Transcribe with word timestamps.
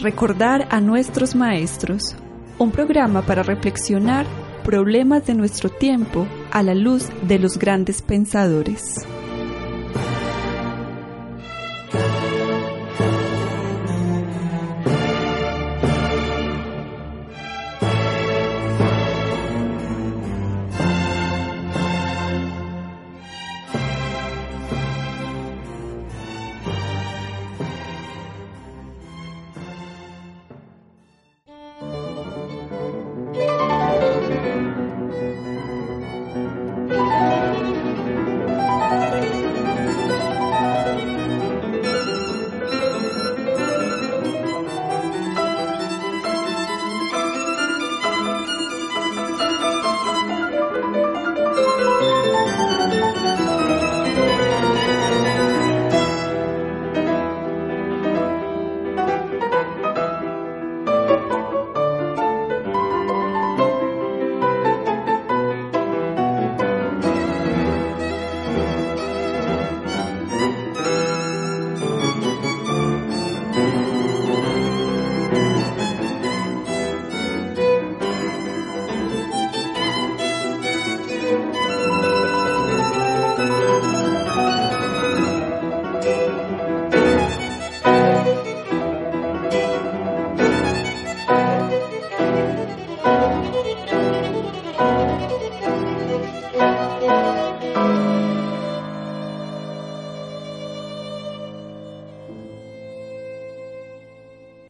Recordar 0.00 0.68
a 0.70 0.82
nuestros 0.82 1.34
maestros, 1.34 2.16
un 2.58 2.70
programa 2.70 3.22
para 3.22 3.42
reflexionar 3.42 4.26
problemas 4.62 5.26
de 5.26 5.32
nuestro 5.32 5.70
tiempo 5.70 6.26
a 6.52 6.62
la 6.62 6.74
luz 6.74 7.08
de 7.22 7.38
los 7.38 7.58
grandes 7.58 8.02
pensadores. 8.02 9.06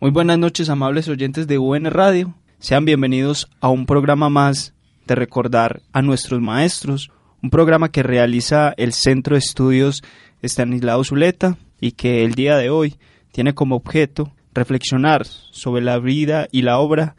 Muy 0.06 0.12
buenas 0.12 0.38
noches, 0.38 0.68
amables 0.68 1.08
oyentes 1.08 1.48
de 1.48 1.58
UN 1.58 1.86
Radio. 1.86 2.32
Sean 2.60 2.84
bienvenidos 2.84 3.50
a 3.60 3.70
un 3.70 3.86
programa 3.86 4.28
más 4.28 4.72
de 5.04 5.16
recordar 5.16 5.82
a 5.92 6.00
nuestros 6.00 6.40
maestros, 6.40 7.10
un 7.42 7.50
programa 7.50 7.90
que 7.90 8.04
realiza 8.04 8.72
el 8.77 8.92
Centro 8.92 9.34
de 9.34 9.40
Estudios 9.40 10.04
Estanislao 10.42 11.02
Zuleta 11.02 11.58
y 11.80 11.90
que 11.90 12.22
el 12.22 12.36
día 12.36 12.56
de 12.56 12.70
hoy 12.70 12.94
tiene 13.33 13.56
como 13.56 13.74
objeto 13.74 14.33
reflexionar 14.55 15.27
sobre 15.27 15.83
la 15.83 15.98
vida 15.98 16.46
y 16.52 16.62
la 16.62 16.78
obra 16.78 17.16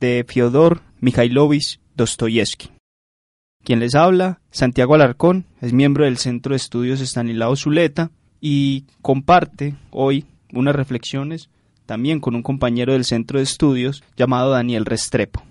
de 0.00 0.24
Fyodor 0.26 0.80
Mikhailovich 0.98 1.78
Dostoyevsky. 1.94 2.70
Quien 3.62 3.80
les 3.80 3.94
habla, 3.94 4.40
Santiago 4.50 4.94
Alarcón, 4.94 5.44
es 5.60 5.74
miembro 5.74 6.06
del 6.06 6.16
Centro 6.16 6.54
de 6.54 6.56
Estudios 6.56 7.02
Estanislao 7.02 7.54
Zuleta 7.54 8.10
y 8.40 8.86
comparte 9.02 9.74
hoy 9.90 10.24
unas 10.54 10.74
reflexiones 10.74 11.50
también 11.90 12.20
con 12.20 12.36
un 12.36 12.44
compañero 12.44 12.92
del 12.92 13.04
centro 13.04 13.38
de 13.38 13.42
estudios 13.42 14.04
llamado 14.16 14.52
Daniel 14.52 14.86
Restrepo. 14.86 15.42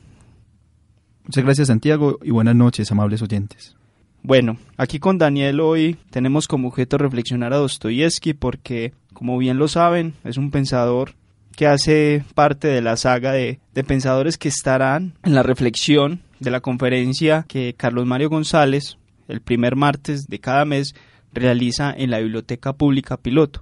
Muchas 1.25 1.43
gracias 1.43 1.67
Santiago 1.67 2.17
y 2.23 2.31
buenas 2.31 2.55
noches, 2.55 2.89
amables 2.93 3.21
oyentes. 3.21 3.75
Bueno, 4.23 4.55
aquí 4.77 4.99
con 4.99 5.17
Daniel 5.17 5.59
hoy 5.59 5.97
tenemos 6.11 6.47
como 6.47 6.69
objeto 6.69 6.97
reflexionar 6.97 7.51
a 7.51 7.57
Dostoyevsky 7.57 8.35
porque, 8.35 8.93
como 9.11 9.37
bien 9.37 9.57
lo 9.57 9.67
saben, 9.67 10.13
es 10.23 10.37
un 10.37 10.49
pensador 10.49 11.15
que 11.57 11.67
hace 11.67 12.23
parte 12.35 12.69
de 12.69 12.81
la 12.81 12.95
saga 12.95 13.33
de, 13.33 13.59
de 13.73 13.83
pensadores 13.83 14.37
que 14.37 14.47
estarán 14.47 15.15
en 15.23 15.35
la 15.35 15.43
reflexión 15.43 16.21
de 16.39 16.51
la 16.51 16.61
conferencia 16.61 17.43
que 17.49 17.75
Carlos 17.75 18.05
Mario 18.05 18.29
González, 18.29 18.97
el 19.27 19.41
primer 19.41 19.75
martes 19.75 20.27
de 20.27 20.39
cada 20.39 20.63
mes, 20.63 20.95
realiza 21.33 21.93
en 21.93 22.09
la 22.11 22.19
Biblioteca 22.19 22.71
Pública 22.71 23.17
Piloto 23.17 23.61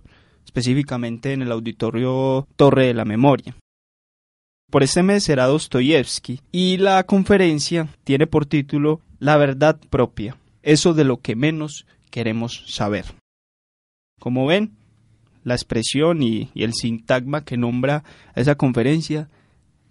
específicamente 0.57 1.33
en 1.33 1.43
el 1.43 1.51
Auditorio 1.51 2.47
Torre 2.55 2.87
de 2.87 2.95
la 2.95 3.05
Memoria. 3.05 3.55
Por 4.71 4.81
este 4.81 5.03
mes 5.03 5.23
será 5.23 5.45
Dostoyevsky 5.45 6.41
y 6.51 6.77
la 6.77 7.03
conferencia 7.03 7.87
tiene 8.03 8.25
por 8.25 8.47
título 8.47 8.99
La 9.19 9.37
verdad 9.37 9.79
propia, 9.91 10.35
eso 10.63 10.95
de 10.95 11.03
lo 11.03 11.17
que 11.21 11.35
menos 11.35 11.85
queremos 12.09 12.63
saber. 12.67 13.05
Como 14.19 14.47
ven, 14.47 14.71
la 15.43 15.53
expresión 15.53 16.23
y, 16.23 16.49
y 16.55 16.63
el 16.63 16.73
sintagma 16.73 17.45
que 17.45 17.55
nombra 17.55 18.03
esa 18.35 18.55
conferencia 18.55 19.29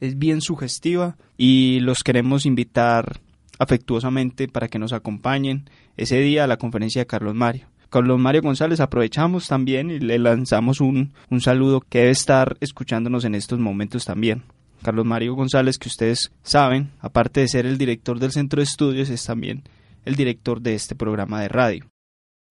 es 0.01 0.19
bien 0.19 0.41
sugestiva 0.41 1.17
y 1.39 1.79
los 1.79 1.99
queremos 1.99 2.45
invitar 2.45 3.21
afectuosamente 3.61 4.49
para 4.49 4.67
que 4.67 4.81
nos 4.81 4.93
acompañen 4.93 5.71
ese 5.97 6.19
día 6.19 6.43
a 6.43 6.49
la 6.49 6.57
conferencia 6.57 7.03
de 7.03 7.07
Carlos 7.07 7.37
Mario. 7.37 7.69
Carlos 7.97 8.21
Mario 8.21 8.43
González 8.43 8.81
aprovechamos 8.81 9.49
también 9.49 9.91
y 9.91 9.99
le 9.99 10.19
lanzamos 10.19 10.83
un, 10.83 11.15
un 11.31 11.41
saludo 11.41 11.81
que 11.81 12.01
debe 12.01 12.11
estar 12.11 12.59
escuchándonos 12.61 13.25
en 13.25 13.35
estos 13.35 13.59
momentos 13.59 14.05
también. 14.05 14.43
Carlos 14.83 15.07
Mario 15.07 15.35
González, 15.35 15.79
que 15.79 15.89
ustedes 15.89 16.31
saben, 16.43 16.91
aparte 17.01 17.41
de 17.41 17.49
ser 17.49 17.65
el 17.65 17.79
director 17.79 18.19
del 18.19 18.33
centro 18.33 18.61
de 18.61 18.65
estudios, 18.65 19.09
es 19.09 19.25
también 19.25 19.63
el 20.05 20.15
director 20.15 20.61
de 20.61 20.75
este 20.75 20.95
programa 20.95 21.41
de 21.41 21.49
radio. 21.49 21.87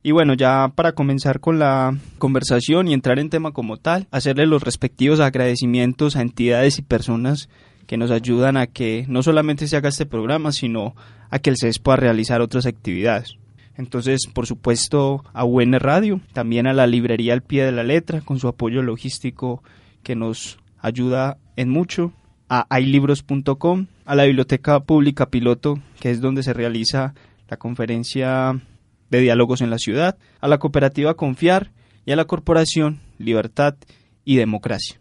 Y 0.01 0.13
bueno, 0.13 0.33
ya 0.33 0.71
para 0.73 0.93
comenzar 0.93 1.39
con 1.39 1.59
la 1.59 1.95
conversación 2.17 2.87
y 2.87 2.95
entrar 2.95 3.19
en 3.19 3.29
tema 3.29 3.51
como 3.51 3.77
tal, 3.77 4.07
hacerle 4.09 4.47
los 4.47 4.63
respectivos 4.63 5.19
agradecimientos 5.19 6.15
a 6.15 6.23
entidades 6.23 6.79
y 6.79 6.81
personas 6.81 7.49
que 7.85 7.97
nos 7.97 8.09
ayudan 8.09 8.57
a 8.57 8.65
que 8.65 9.05
no 9.09 9.21
solamente 9.21 9.67
se 9.67 9.77
haga 9.77 9.89
este 9.89 10.07
programa, 10.07 10.51
sino 10.51 10.95
a 11.29 11.37
que 11.37 11.51
el 11.51 11.57
CES 11.57 11.77
pueda 11.77 11.97
realizar 11.97 12.41
otras 12.41 12.65
actividades. 12.65 13.37
Entonces, 13.77 14.27
por 14.33 14.45
supuesto, 14.45 15.23
a 15.33 15.43
UN 15.43 15.79
Radio, 15.79 16.21
también 16.33 16.67
a 16.67 16.73
la 16.73 16.87
librería 16.87 17.33
al 17.33 17.41
pie 17.41 17.65
de 17.65 17.71
la 17.71 17.83
letra, 17.83 18.21
con 18.21 18.39
su 18.39 18.47
apoyo 18.47 18.81
logístico 18.81 19.63
que 20.03 20.15
nos 20.15 20.59
ayuda 20.79 21.37
en 21.55 21.69
mucho, 21.69 22.13
a 22.47 22.67
iLibros.com, 22.79 23.87
a 24.05 24.15
la 24.15 24.25
Biblioteca 24.25 24.79
Pública 24.81 25.29
Piloto, 25.29 25.79
que 25.99 26.11
es 26.11 26.21
donde 26.21 26.43
se 26.43 26.53
realiza 26.53 27.13
la 27.49 27.57
conferencia 27.57 28.61
de 29.09 29.19
diálogos 29.19 29.61
en 29.61 29.69
la 29.69 29.77
ciudad, 29.77 30.17
a 30.41 30.47
la 30.47 30.57
cooperativa 30.57 31.15
Confiar 31.15 31.71
y 32.05 32.11
a 32.11 32.15
la 32.15 32.25
corporación 32.25 32.99
Libertad 33.17 33.75
y 34.23 34.35
Democracia. 34.35 34.99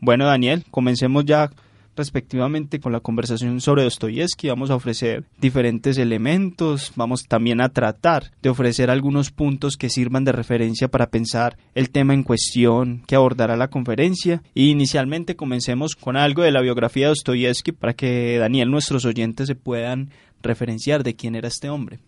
Bueno, 0.00 0.26
Daniel, 0.26 0.64
comencemos 0.70 1.24
ya 1.24 1.50
respectivamente 1.98 2.80
con 2.80 2.92
la 2.92 3.00
conversación 3.00 3.60
sobre 3.60 3.82
Dostoyevsky. 3.82 4.48
Vamos 4.48 4.70
a 4.70 4.76
ofrecer 4.76 5.24
diferentes 5.38 5.98
elementos, 5.98 6.92
vamos 6.96 7.24
también 7.24 7.60
a 7.60 7.68
tratar 7.68 8.32
de 8.40 8.48
ofrecer 8.48 8.90
algunos 8.90 9.30
puntos 9.30 9.76
que 9.76 9.90
sirvan 9.90 10.24
de 10.24 10.32
referencia 10.32 10.88
para 10.88 11.10
pensar 11.10 11.58
el 11.74 11.90
tema 11.90 12.14
en 12.14 12.22
cuestión 12.22 13.02
que 13.06 13.16
abordará 13.16 13.56
la 13.56 13.68
conferencia. 13.68 14.42
Y 14.54 14.70
inicialmente 14.70 15.36
comencemos 15.36 15.94
con 15.94 16.16
algo 16.16 16.42
de 16.42 16.52
la 16.52 16.62
biografía 16.62 17.04
de 17.04 17.10
Dostoyevsky 17.10 17.72
para 17.72 17.94
que 17.94 18.38
Daniel, 18.38 18.70
nuestros 18.70 19.04
oyentes, 19.04 19.48
se 19.48 19.54
puedan 19.54 20.10
referenciar 20.42 21.04
de 21.04 21.14
quién 21.14 21.34
era 21.34 21.48
este 21.48 21.68
hombre. 21.68 21.98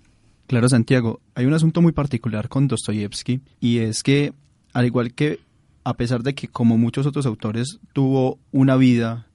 Claro, 0.46 0.68
Santiago, 0.68 1.20
hay 1.34 1.46
un 1.46 1.54
asunto 1.54 1.82
muy 1.82 1.92
particular 1.92 2.48
con 2.48 2.66
Dostoyevsky 2.66 3.40
y 3.60 3.78
es 3.78 4.02
que, 4.02 4.32
al 4.72 4.86
igual 4.86 5.12
que 5.12 5.38
a 5.84 5.94
pesar 5.94 6.22
de 6.22 6.34
que 6.34 6.48
como 6.48 6.76
muchos 6.76 7.06
otros 7.06 7.26
autores 7.26 7.78
tuvo 7.92 8.38
una 8.52 8.76
vida 8.76 9.26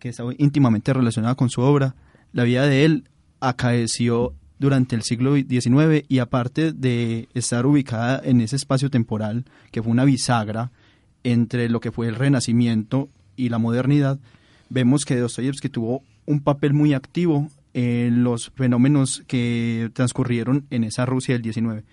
que 0.00 0.08
está 0.08 0.24
íntimamente 0.38 0.92
relacionada 0.92 1.36
con 1.36 1.50
su 1.50 1.60
obra. 1.60 1.94
La 2.32 2.42
vida 2.42 2.66
de 2.66 2.84
él 2.84 3.04
acaeció 3.38 4.34
durante 4.58 4.96
el 4.96 5.02
siglo 5.02 5.36
XIX 5.36 6.04
y 6.08 6.18
aparte 6.18 6.72
de 6.72 7.28
estar 7.34 7.64
ubicada 7.66 8.20
en 8.24 8.40
ese 8.40 8.56
espacio 8.56 8.90
temporal 8.90 9.44
que 9.70 9.82
fue 9.82 9.92
una 9.92 10.04
bisagra 10.04 10.72
entre 11.22 11.68
lo 11.68 11.80
que 11.80 11.92
fue 11.92 12.08
el 12.08 12.14
Renacimiento 12.14 13.08
y 13.36 13.48
la 13.48 13.58
modernidad, 13.58 14.18
vemos 14.68 15.04
que 15.04 15.16
Dostoyevsky 15.16 15.68
tuvo 15.68 16.02
un 16.26 16.40
papel 16.40 16.74
muy 16.74 16.94
activo 16.94 17.48
en 17.72 18.24
los 18.24 18.50
fenómenos 18.50 19.22
que 19.26 19.90
transcurrieron 19.92 20.66
en 20.70 20.84
esa 20.84 21.06
Rusia 21.06 21.38
del 21.38 21.52
XIX. 21.52 21.84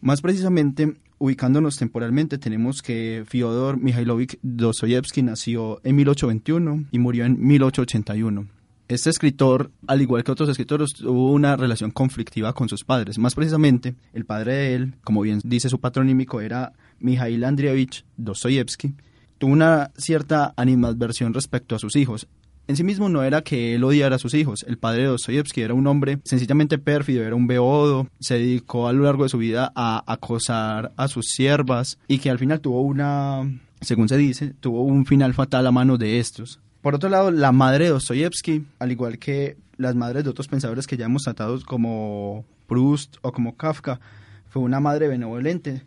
Más 0.00 0.20
precisamente, 0.20 0.96
ubicándonos 1.22 1.76
temporalmente, 1.76 2.36
tenemos 2.36 2.82
que 2.82 3.22
Fyodor 3.28 3.76
Mikhailovich 3.76 4.40
Dostoyevsky 4.42 5.22
nació 5.22 5.80
en 5.84 5.94
1821 5.94 6.86
y 6.90 6.98
murió 6.98 7.24
en 7.24 7.40
1881. 7.40 8.48
Este 8.88 9.08
escritor, 9.08 9.70
al 9.86 10.02
igual 10.02 10.24
que 10.24 10.32
otros 10.32 10.48
escritores, 10.48 10.94
tuvo 10.94 11.30
una 11.30 11.54
relación 11.54 11.92
conflictiva 11.92 12.52
con 12.54 12.68
sus 12.68 12.82
padres. 12.82 13.20
Más 13.20 13.36
precisamente, 13.36 13.94
el 14.12 14.24
padre 14.24 14.52
de 14.52 14.74
él, 14.74 14.94
como 15.04 15.20
bien 15.20 15.40
dice 15.44 15.68
su 15.68 15.78
patronímico, 15.78 16.40
era 16.40 16.72
Mikhail 16.98 17.44
Andrievich 17.44 18.04
Dostoyevsky, 18.16 18.92
tuvo 19.38 19.52
una 19.52 19.92
cierta 19.96 20.52
animadversión 20.56 21.32
respecto 21.34 21.76
a 21.76 21.78
sus 21.78 21.94
hijos. 21.94 22.26
En 22.68 22.76
sí 22.76 22.84
mismo 22.84 23.08
no 23.08 23.22
era 23.22 23.42
que 23.42 23.74
él 23.74 23.84
odiara 23.84 24.16
a 24.16 24.18
sus 24.18 24.34
hijos. 24.34 24.64
El 24.68 24.78
padre 24.78 25.02
de 25.02 25.08
Dostoyevsky 25.08 25.62
era 25.62 25.74
un 25.74 25.86
hombre 25.86 26.20
sencillamente 26.24 26.78
pérfido, 26.78 27.24
era 27.24 27.34
un 27.34 27.46
beodo, 27.46 28.08
se 28.20 28.34
dedicó 28.34 28.88
a 28.88 28.92
lo 28.92 29.04
largo 29.04 29.24
de 29.24 29.28
su 29.28 29.38
vida 29.38 29.72
a 29.74 30.02
acosar 30.06 30.92
a 30.96 31.08
sus 31.08 31.26
siervas 31.26 31.98
y 32.06 32.18
que 32.18 32.30
al 32.30 32.38
final 32.38 32.60
tuvo 32.60 32.82
una, 32.82 33.42
según 33.80 34.08
se 34.08 34.16
dice, 34.16 34.54
tuvo 34.60 34.82
un 34.82 35.06
final 35.06 35.34
fatal 35.34 35.66
a 35.66 35.72
manos 35.72 35.98
de 35.98 36.20
estos. 36.20 36.60
Por 36.80 36.94
otro 36.94 37.08
lado, 37.08 37.30
la 37.30 37.52
madre 37.52 37.84
de 37.84 37.90
Dostoyevsky, 37.90 38.64
al 38.78 38.92
igual 38.92 39.18
que 39.18 39.56
las 39.76 39.94
madres 39.94 40.24
de 40.24 40.30
otros 40.30 40.48
pensadores 40.48 40.86
que 40.86 40.96
ya 40.96 41.06
hemos 41.06 41.22
tratado 41.22 41.58
como 41.64 42.44
Proust 42.66 43.16
o 43.22 43.32
como 43.32 43.56
Kafka, 43.56 44.00
fue 44.48 44.62
una 44.62 44.80
madre 44.80 45.08
benevolente, 45.08 45.82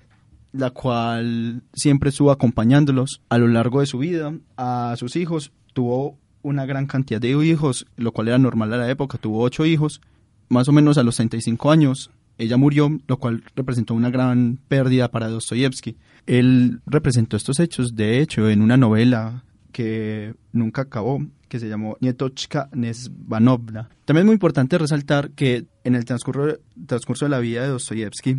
la 0.51 0.71
cual 0.71 1.63
siempre 1.73 2.09
estuvo 2.09 2.31
acompañándolos 2.31 3.21
a 3.29 3.37
lo 3.37 3.47
largo 3.47 3.79
de 3.79 3.85
su 3.85 3.99
vida, 3.99 4.33
a 4.57 4.95
sus 4.97 5.15
hijos, 5.15 5.51
tuvo 5.73 6.17
una 6.45 6.65
gran 6.65 6.85
cantidad 6.85 7.19
de 7.19 7.29
hijos, 7.29 7.85
lo 7.97 8.11
cual 8.11 8.27
era 8.27 8.37
normal 8.37 8.71
a 8.73 8.77
la 8.77 8.89
época, 8.89 9.17
tuvo 9.17 9.41
ocho 9.41 9.65
hijos, 9.65 10.01
más 10.47 10.67
o 10.67 10.71
menos 10.71 10.97
a 10.97 11.03
los 11.03 11.15
35 11.15 11.71
años, 11.71 12.11
ella 12.37 12.57
murió, 12.57 12.89
lo 13.07 13.17
cual 13.17 13.43
representó 13.55 13.93
una 13.93 14.09
gran 14.09 14.59
pérdida 14.67 15.09
para 15.09 15.29
Dostoyevsky. 15.29 15.97
Él 16.25 16.81
representó 16.85 17.37
estos 17.37 17.59
hechos, 17.59 17.95
de 17.95 18.19
hecho, 18.19 18.49
en 18.49 18.61
una 18.61 18.77
novela 18.77 19.43
que 19.71 20.35
nunca 20.51 20.83
acabó, 20.83 21.25
que 21.47 21.59
se 21.59 21.67
llamó 21.67 21.97
Nietochka 21.99 22.69
Nesvanovna. 22.73 23.89
También 24.05 24.23
es 24.23 24.25
muy 24.25 24.33
importante 24.33 24.77
resaltar 24.77 25.31
que 25.31 25.65
en 25.83 25.95
el 25.95 26.05
transcurso, 26.05 26.59
transcurso 26.85 27.25
de 27.25 27.29
la 27.29 27.39
vida 27.39 27.63
de 27.63 27.69
Dostoyevsky 27.69 28.37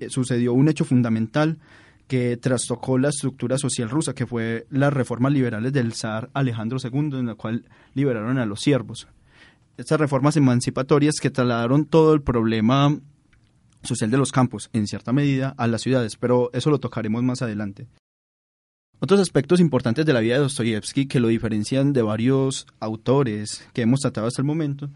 eh, 0.00 0.10
sucedió 0.10 0.54
un 0.54 0.68
hecho 0.68 0.84
fundamental 0.84 1.58
que 2.08 2.38
trastocó 2.38 2.98
la 2.98 3.10
estructura 3.10 3.58
social 3.58 3.90
rusa, 3.90 4.14
que 4.14 4.26
fue 4.26 4.66
las 4.70 4.92
reformas 4.92 5.32
liberales 5.32 5.72
del 5.72 5.92
zar 5.92 6.30
Alejandro 6.32 6.78
II, 6.82 7.18
en 7.18 7.26
la 7.26 7.34
cual 7.34 7.66
liberaron 7.94 8.38
a 8.38 8.46
los 8.46 8.60
siervos. 8.60 9.06
Estas 9.76 10.00
reformas 10.00 10.36
emancipatorias 10.36 11.16
que 11.20 11.30
trasladaron 11.30 11.84
todo 11.84 12.14
el 12.14 12.22
problema 12.22 12.98
social 13.82 14.10
de 14.10 14.16
los 14.16 14.32
campos, 14.32 14.70
en 14.72 14.86
cierta 14.86 15.12
medida, 15.12 15.54
a 15.56 15.68
las 15.68 15.82
ciudades, 15.82 16.16
pero 16.16 16.50
eso 16.52 16.70
lo 16.70 16.80
tocaremos 16.80 17.22
más 17.22 17.42
adelante. 17.42 17.86
Otros 19.00 19.20
aspectos 19.20 19.60
importantes 19.60 20.04
de 20.04 20.12
la 20.12 20.20
vida 20.20 20.34
de 20.34 20.40
Dostoyevsky 20.40 21.06
que 21.06 21.20
lo 21.20 21.28
diferencian 21.28 21.92
de 21.92 22.02
varios 22.02 22.66
autores 22.80 23.68
que 23.72 23.82
hemos 23.82 24.00
tratado 24.00 24.26
hasta 24.26 24.42
el 24.42 24.46
momento 24.46 24.90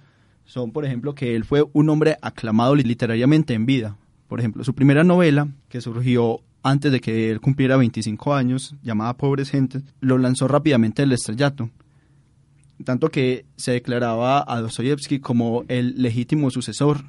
son, 0.44 0.72
por 0.72 0.84
ejemplo, 0.84 1.14
que 1.14 1.36
él 1.36 1.44
fue 1.44 1.64
un 1.72 1.88
hombre 1.88 2.16
aclamado 2.20 2.74
literariamente 2.74 3.54
en 3.54 3.64
vida. 3.64 3.96
Por 4.26 4.40
ejemplo, 4.40 4.64
su 4.64 4.74
primera 4.74 5.04
novela, 5.04 5.48
que 5.68 5.80
surgió 5.80 6.40
antes 6.62 6.92
de 6.92 7.00
que 7.00 7.30
él 7.30 7.40
cumpliera 7.40 7.76
25 7.76 8.34
años, 8.34 8.74
llamada 8.82 9.16
Pobres 9.16 9.50
Gentes, 9.50 9.82
lo 10.00 10.18
lanzó 10.18 10.48
rápidamente 10.48 11.02
el 11.02 11.12
estrellato. 11.12 11.70
Tanto 12.84 13.08
que 13.10 13.44
se 13.56 13.72
declaraba 13.72 14.44
a 14.46 14.60
Dostoyevsky 14.60 15.20
como 15.20 15.64
el 15.68 16.00
legítimo 16.00 16.50
sucesor, 16.50 17.04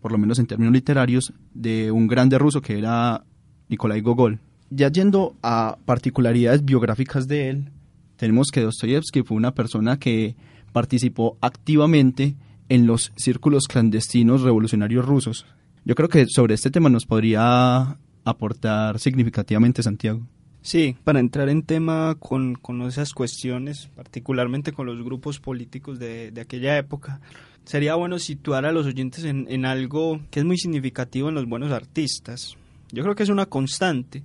por 0.00 0.12
lo 0.12 0.18
menos 0.18 0.38
en 0.38 0.46
términos 0.46 0.72
literarios, 0.72 1.32
de 1.54 1.90
un 1.90 2.06
grande 2.06 2.38
ruso 2.38 2.60
que 2.60 2.78
era 2.78 3.24
Nikolai 3.68 4.00
Gogol. 4.00 4.40
Ya 4.70 4.90
yendo 4.90 5.36
a 5.42 5.78
particularidades 5.84 6.64
biográficas 6.64 7.28
de 7.28 7.50
él, 7.50 7.70
tenemos 8.16 8.48
que 8.52 8.62
Dostoyevsky 8.62 9.22
fue 9.22 9.36
una 9.36 9.54
persona 9.54 9.98
que 9.98 10.36
participó 10.72 11.38
activamente 11.40 12.36
en 12.68 12.86
los 12.86 13.12
círculos 13.16 13.64
clandestinos 13.68 14.42
revolucionarios 14.42 15.04
rusos. 15.04 15.46
Yo 15.84 15.94
creo 15.94 16.08
que 16.08 16.26
sobre 16.26 16.54
este 16.54 16.70
tema 16.70 16.88
nos 16.88 17.06
podría 17.06 17.98
aportar 18.26 18.98
significativamente 18.98 19.82
Santiago. 19.82 20.26
Sí, 20.60 20.96
para 21.04 21.20
entrar 21.20 21.48
en 21.48 21.62
tema 21.62 22.16
con, 22.18 22.58
esas 22.88 23.14
cuestiones, 23.14 23.88
particularmente 23.94 24.72
con 24.72 24.86
los 24.86 25.02
grupos 25.04 25.38
políticos 25.38 26.00
de, 26.00 26.32
aquella 26.40 26.76
época, 26.76 27.20
sería 27.64 27.94
bueno 27.94 28.18
situar 28.18 28.66
a 28.66 28.72
los 28.72 28.84
oyentes 28.84 29.24
en, 29.24 29.46
en 29.48 29.64
algo 29.64 30.20
que 30.30 30.40
es 30.40 30.44
muy 30.44 30.58
significativo 30.58 31.28
en 31.28 31.36
los 31.36 31.46
buenos 31.46 31.70
artistas. 31.70 32.56
Yo 32.90 33.04
creo 33.04 33.14
que 33.14 33.22
es 33.22 33.28
una 33.28 33.46
constante, 33.46 34.24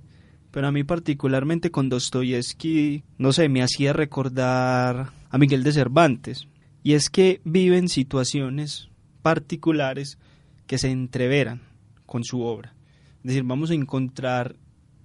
pero 0.50 0.66
a 0.66 0.72
mí 0.72 0.82
particularmente 0.82 1.70
con 1.70 1.88
Dostoyevsky, 1.88 3.04
no 3.18 3.32
sé, 3.32 3.48
me 3.48 3.62
hacía 3.62 3.92
recordar 3.92 5.12
a 5.30 5.38
Miguel 5.38 5.62
de 5.62 5.72
Cervantes. 5.72 6.48
Y 6.82 6.94
es 6.94 7.08
que 7.08 7.40
viven 7.44 7.88
situaciones 7.88 8.88
particulares 9.22 10.18
que 10.66 10.78
se 10.78 10.90
entreveran 10.90 11.62
con 12.04 12.24
su 12.24 12.42
obra. 12.42 12.74
Es 13.22 13.28
decir, 13.28 13.44
vamos 13.44 13.70
a 13.70 13.74
encontrar 13.74 14.56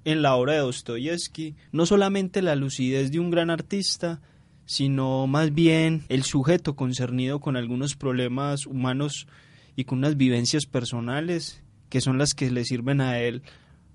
en 0.05 0.23
la 0.23 0.35
obra 0.35 0.53
de 0.53 0.59
Dostoyevsky 0.59 1.55
no 1.71 1.85
solamente 1.85 2.41
la 2.41 2.55
lucidez 2.55 3.11
de 3.11 3.19
un 3.19 3.29
gran 3.29 3.51
artista, 3.51 4.21
sino 4.65 5.27
más 5.27 5.53
bien 5.53 6.03
el 6.09 6.23
sujeto 6.23 6.75
concernido 6.75 7.39
con 7.39 7.55
algunos 7.55 7.95
problemas 7.95 8.65
humanos 8.65 9.27
y 9.75 9.83
con 9.83 9.99
unas 9.99 10.17
vivencias 10.17 10.65
personales 10.65 11.61
que 11.89 12.01
son 12.01 12.17
las 12.17 12.33
que 12.33 12.49
le 12.49 12.65
sirven 12.65 13.01
a 13.01 13.19
él 13.19 13.43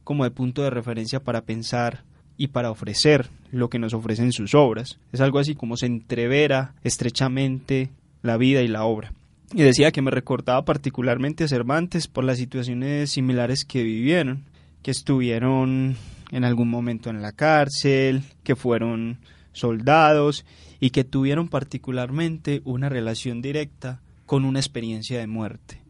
como 0.05 0.23
de 0.23 0.31
punto 0.31 0.63
de 0.63 0.71
referencia 0.71 1.25
para 1.25 1.45
pensar 1.45 2.05
y 2.37 2.49
para 2.49 2.71
ofrecer 2.71 3.29
lo 3.51 3.71
que 3.71 3.81
nos 3.81 3.93
ofrecen 3.93 4.33
sus 4.33 4.55
obras. 4.55 5.01
Es 5.13 5.21
algo 5.21 5.41
así 5.41 5.55
como 5.57 5.77
se 5.77 5.87
entrevera 5.87 6.75
estrechamente 6.85 7.91
la 8.23 8.37
vida 8.37 8.63
y 8.63 8.69
la 8.69 8.85
obra 8.85 9.13
y 9.55 9.63
decía 9.63 9.93
que 9.93 10.03
me 10.03 10.11
recordaba 10.11 10.65
particularmente 10.65 11.45
a 11.45 11.49
Cervantes 11.49 12.09
por 12.09 12.25
las 12.25 12.39
situaciones 12.39 13.11
similares 13.11 13.65
que 13.65 13.83
vivieron, 13.83 14.45
que 14.83 14.91
estuvieron 14.91 15.97
en 16.31 16.45
algún 16.45 16.69
momento 16.69 17.11
en 17.11 17.23
la 17.23 17.33
cárcel, 17.33 18.23
que 18.43 18.57
fueron 18.57 19.19
soldados 19.53 20.45
y 20.81 20.91
que 20.91 21.05
tuvieron 21.05 21.49
particularmente 21.49 22.63
una 22.65 22.89
relación 22.89 23.43
directa 23.43 24.01
con 24.25 24.45
una 24.45 24.59
experiencia 24.59 25.19
de 25.19 25.27
muerte, 25.27 25.83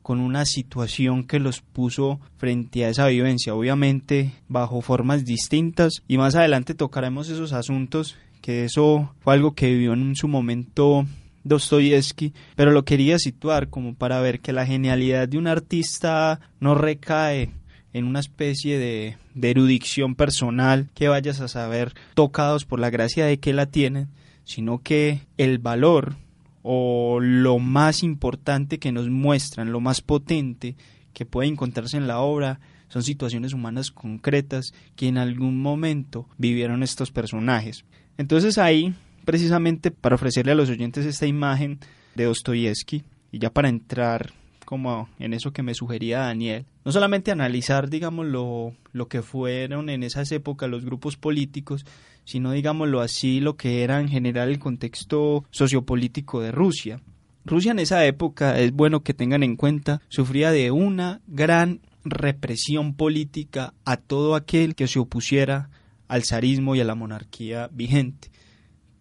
con 0.00 0.20
una 0.20 0.46
situación 0.46 1.24
que 1.24 1.38
los 1.38 1.60
puso 1.60 2.20
frente 2.38 2.84
a 2.84 2.88
esa 2.88 3.06
vivencia, 3.08 3.54
obviamente 3.54 4.32
bajo 4.48 4.80
formas 4.80 5.26
distintas. 5.26 6.02
Y 6.08 6.16
más 6.16 6.34
adelante 6.34 6.74
tocaremos 6.74 7.28
esos 7.28 7.52
asuntos 7.52 8.16
que 8.40 8.64
eso 8.64 9.14
fue 9.20 9.34
algo 9.34 9.54
que 9.54 9.70
vivió 9.70 9.92
en 9.92 10.16
su 10.16 10.28
momento 10.28 11.06
Dostoyevsky, 11.44 12.32
pero 12.56 12.72
lo 12.72 12.84
quería 12.84 13.18
situar 13.18 13.68
como 13.68 13.94
para 13.94 14.20
ver 14.20 14.40
que 14.40 14.52
la 14.52 14.66
genialidad 14.66 15.28
de 15.28 15.38
un 15.38 15.46
artista 15.46 16.40
no 16.58 16.74
recae 16.74 17.50
en 17.94 18.06
una 18.06 18.20
especie 18.20 18.78
de, 18.78 19.16
erudición 19.40 20.16
personal 20.16 20.90
que 20.94 21.08
vayas 21.08 21.40
a 21.40 21.48
saber 21.48 21.94
tocados 22.14 22.64
por 22.64 22.80
la 22.80 22.90
gracia 22.90 23.24
de 23.24 23.38
que 23.38 23.52
la 23.52 23.66
tienen, 23.66 24.08
sino 24.44 24.82
que 24.82 25.20
el 25.38 25.58
valor 25.58 26.16
o 26.62 27.20
lo 27.20 27.58
más 27.58 28.02
importante 28.02 28.78
que 28.78 28.90
nos 28.90 29.08
muestran, 29.08 29.70
lo 29.70 29.80
más 29.80 30.00
potente 30.00 30.76
que 31.12 31.24
puede 31.24 31.48
encontrarse 31.48 31.96
en 31.96 32.08
la 32.08 32.18
obra, 32.18 32.58
son 32.88 33.02
situaciones 33.02 33.52
humanas 33.52 33.90
concretas 33.90 34.72
que 34.96 35.08
en 35.08 35.18
algún 35.18 35.60
momento 35.60 36.28
vivieron 36.36 36.82
estos 36.82 37.12
personajes. 37.12 37.84
Entonces 38.18 38.58
ahí 38.58 38.94
precisamente 39.24 39.90
para 39.90 40.14
ofrecerle 40.14 40.52
a 40.52 40.56
los 40.56 40.70
oyentes 40.70 41.06
esta 41.06 41.26
imagen 41.26 41.78
de 42.14 42.24
Dostoyevsky 42.24 43.04
y 43.32 43.38
ya 43.38 43.50
para 43.50 43.68
entrar 43.68 44.32
como 44.64 45.08
en 45.18 45.34
eso 45.34 45.52
que 45.52 45.62
me 45.62 45.74
sugería 45.74 46.20
Daniel, 46.20 46.66
no 46.84 46.92
solamente 46.92 47.30
analizar, 47.30 47.90
digamos, 47.90 48.26
lo, 48.26 48.72
lo 48.92 49.08
que 49.08 49.22
fueron 49.22 49.88
en 49.90 50.02
esas 50.02 50.32
épocas 50.32 50.70
los 50.70 50.84
grupos 50.84 51.16
políticos, 51.16 51.84
sino, 52.24 52.52
digámoslo 52.52 53.00
así, 53.00 53.40
lo 53.40 53.56
que 53.56 53.82
era 53.82 54.00
en 54.00 54.08
general 54.08 54.48
el 54.48 54.58
contexto 54.58 55.44
sociopolítico 55.50 56.40
de 56.40 56.52
Rusia. 56.52 57.00
Rusia 57.44 57.72
en 57.72 57.78
esa 57.78 58.04
época, 58.06 58.58
es 58.58 58.72
bueno 58.72 59.02
que 59.02 59.12
tengan 59.12 59.42
en 59.42 59.56
cuenta, 59.56 60.00
sufría 60.08 60.50
de 60.50 60.70
una 60.70 61.20
gran 61.26 61.80
represión 62.04 62.94
política 62.94 63.74
a 63.84 63.98
todo 63.98 64.34
aquel 64.34 64.74
que 64.74 64.88
se 64.88 64.98
opusiera 64.98 65.68
al 66.08 66.24
zarismo 66.24 66.74
y 66.74 66.80
a 66.80 66.84
la 66.84 66.94
monarquía 66.94 67.68
vigente 67.72 68.33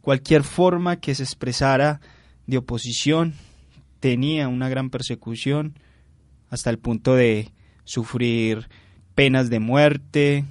cualquier 0.03 0.43
forma 0.43 0.97
que 0.97 1.15
se 1.15 1.23
expresara 1.23 2.01
de 2.45 2.57
oposición 2.57 3.35
tenía 4.01 4.49
una 4.49 4.67
gran 4.67 4.89
persecución 4.89 5.79
hasta 6.49 6.69
el 6.69 6.77
punto 6.77 7.15
de 7.15 7.51
sufrir 7.85 8.67
penas 9.15 9.49
de 9.49 9.61
muerte, 9.61 10.43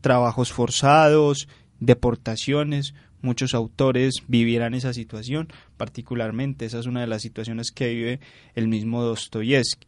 trabajos 0.00 0.52
forzados, 0.52 1.48
deportaciones. 1.78 2.92
Muchos 3.22 3.54
autores 3.54 4.16
vivieran 4.26 4.74
esa 4.74 4.92
situación, 4.92 5.46
particularmente 5.76 6.64
esa 6.64 6.80
es 6.80 6.86
una 6.86 7.00
de 7.00 7.06
las 7.06 7.22
situaciones 7.22 7.70
que 7.70 7.94
vive 7.94 8.20
el 8.56 8.66
mismo 8.66 9.04
Dostoyevsky. 9.04 9.86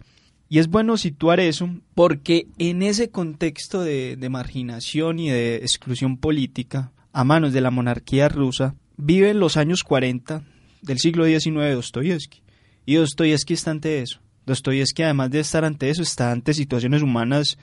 Y 0.49 0.61
es 0.61 0.69
bueno 0.69 0.97
situar 0.97 1.41
eso 1.41 1.69
porque 1.97 2.47
en 2.59 2.85
ese 2.85 3.11
contexto 3.11 3.83
de, 3.83 4.15
de 4.15 4.29
marginación 4.29 5.19
y 5.19 5.31
de 5.31 5.57
exclusión 5.57 6.17
política 6.17 6.93
a 7.13 7.25
manos 7.25 7.53
de 7.53 7.61
la 7.61 7.73
monarquía 7.73 8.29
rusa, 8.29 8.77
viven 9.01 9.41
los 9.41 9.57
años 9.57 9.83
40 9.83 10.43
del 10.83 10.99
siglo 10.99 11.25
XIX 11.25 11.57
de 11.57 11.75
Dostoyevsky. 11.75 12.43
Y 12.87 12.95
Dostoyevsky 12.95 13.55
está 13.55 13.71
ante 13.71 14.01
eso. 14.01 14.21
Dostoyevsky, 14.47 15.03
además 15.03 15.31
de 15.31 15.41
estar 15.41 15.65
ante 15.65 15.91
eso, 15.91 16.03
está 16.03 16.33
ante 16.33 16.55
situaciones 16.55 17.03
humanas 17.03 17.59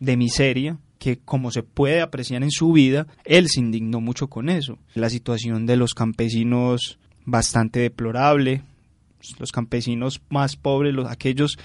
de 0.00 0.16
miseria, 0.16 0.78
que 0.98 1.18
como 1.18 1.50
se 1.50 1.62
puede 1.62 2.00
apreciar 2.00 2.42
en 2.42 2.50
su 2.50 2.72
vida, 2.72 3.06
él 3.24 3.48
se 3.48 3.60
indignó 3.60 4.00
mucho 4.00 4.28
con 4.28 4.48
eso. 4.48 4.78
La 4.94 5.10
situación 5.10 5.66
de 5.66 5.76
los 5.76 5.94
campesinos 5.94 6.98
bastante 7.24 7.80
deplorable, 7.80 8.62
los 9.38 9.52
campesinos 9.52 10.20
más 10.28 10.56
pobres, 10.56 10.94
los, 10.94 11.08
aquellos 11.08 11.56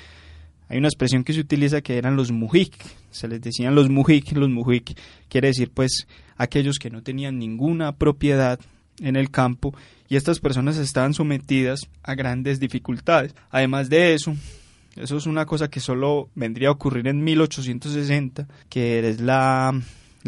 hay 0.69 0.77
una 0.77 0.89
expresión 0.89 1.23
que 1.23 1.33
se 1.33 1.39
utiliza 1.39 1.81
que 1.81 1.97
eran 1.97 2.15
los 2.15 2.31
mujik, 2.31 2.75
se 3.09 3.27
les 3.27 3.41
decían 3.41 3.73
los 3.73 3.89
mujik, 3.89 4.33
los 4.33 4.49
mujik 4.49 4.99
quiere 5.29 5.47
decir 5.47 5.71
pues 5.73 6.07
aquellos 6.35 6.77
que 6.77 6.89
no 6.89 7.03
tenían 7.03 7.39
ninguna 7.39 7.95
propiedad 7.95 8.59
en 9.01 9.15
el 9.15 9.29
campo 9.29 9.73
y 10.09 10.15
estas 10.15 10.39
personas 10.39 10.77
estaban 10.77 11.13
sometidas 11.13 11.87
a 12.03 12.15
grandes 12.15 12.59
dificultades. 12.59 13.35
Además 13.49 13.89
de 13.89 14.13
eso, 14.13 14.35
eso 14.95 15.17
es 15.17 15.25
una 15.25 15.45
cosa 15.45 15.69
que 15.69 15.79
solo 15.79 16.29
vendría 16.35 16.69
a 16.69 16.71
ocurrir 16.71 17.07
en 17.07 17.23
1860, 17.23 18.47
que 18.69 19.07
es 19.07 19.21
la 19.21 19.73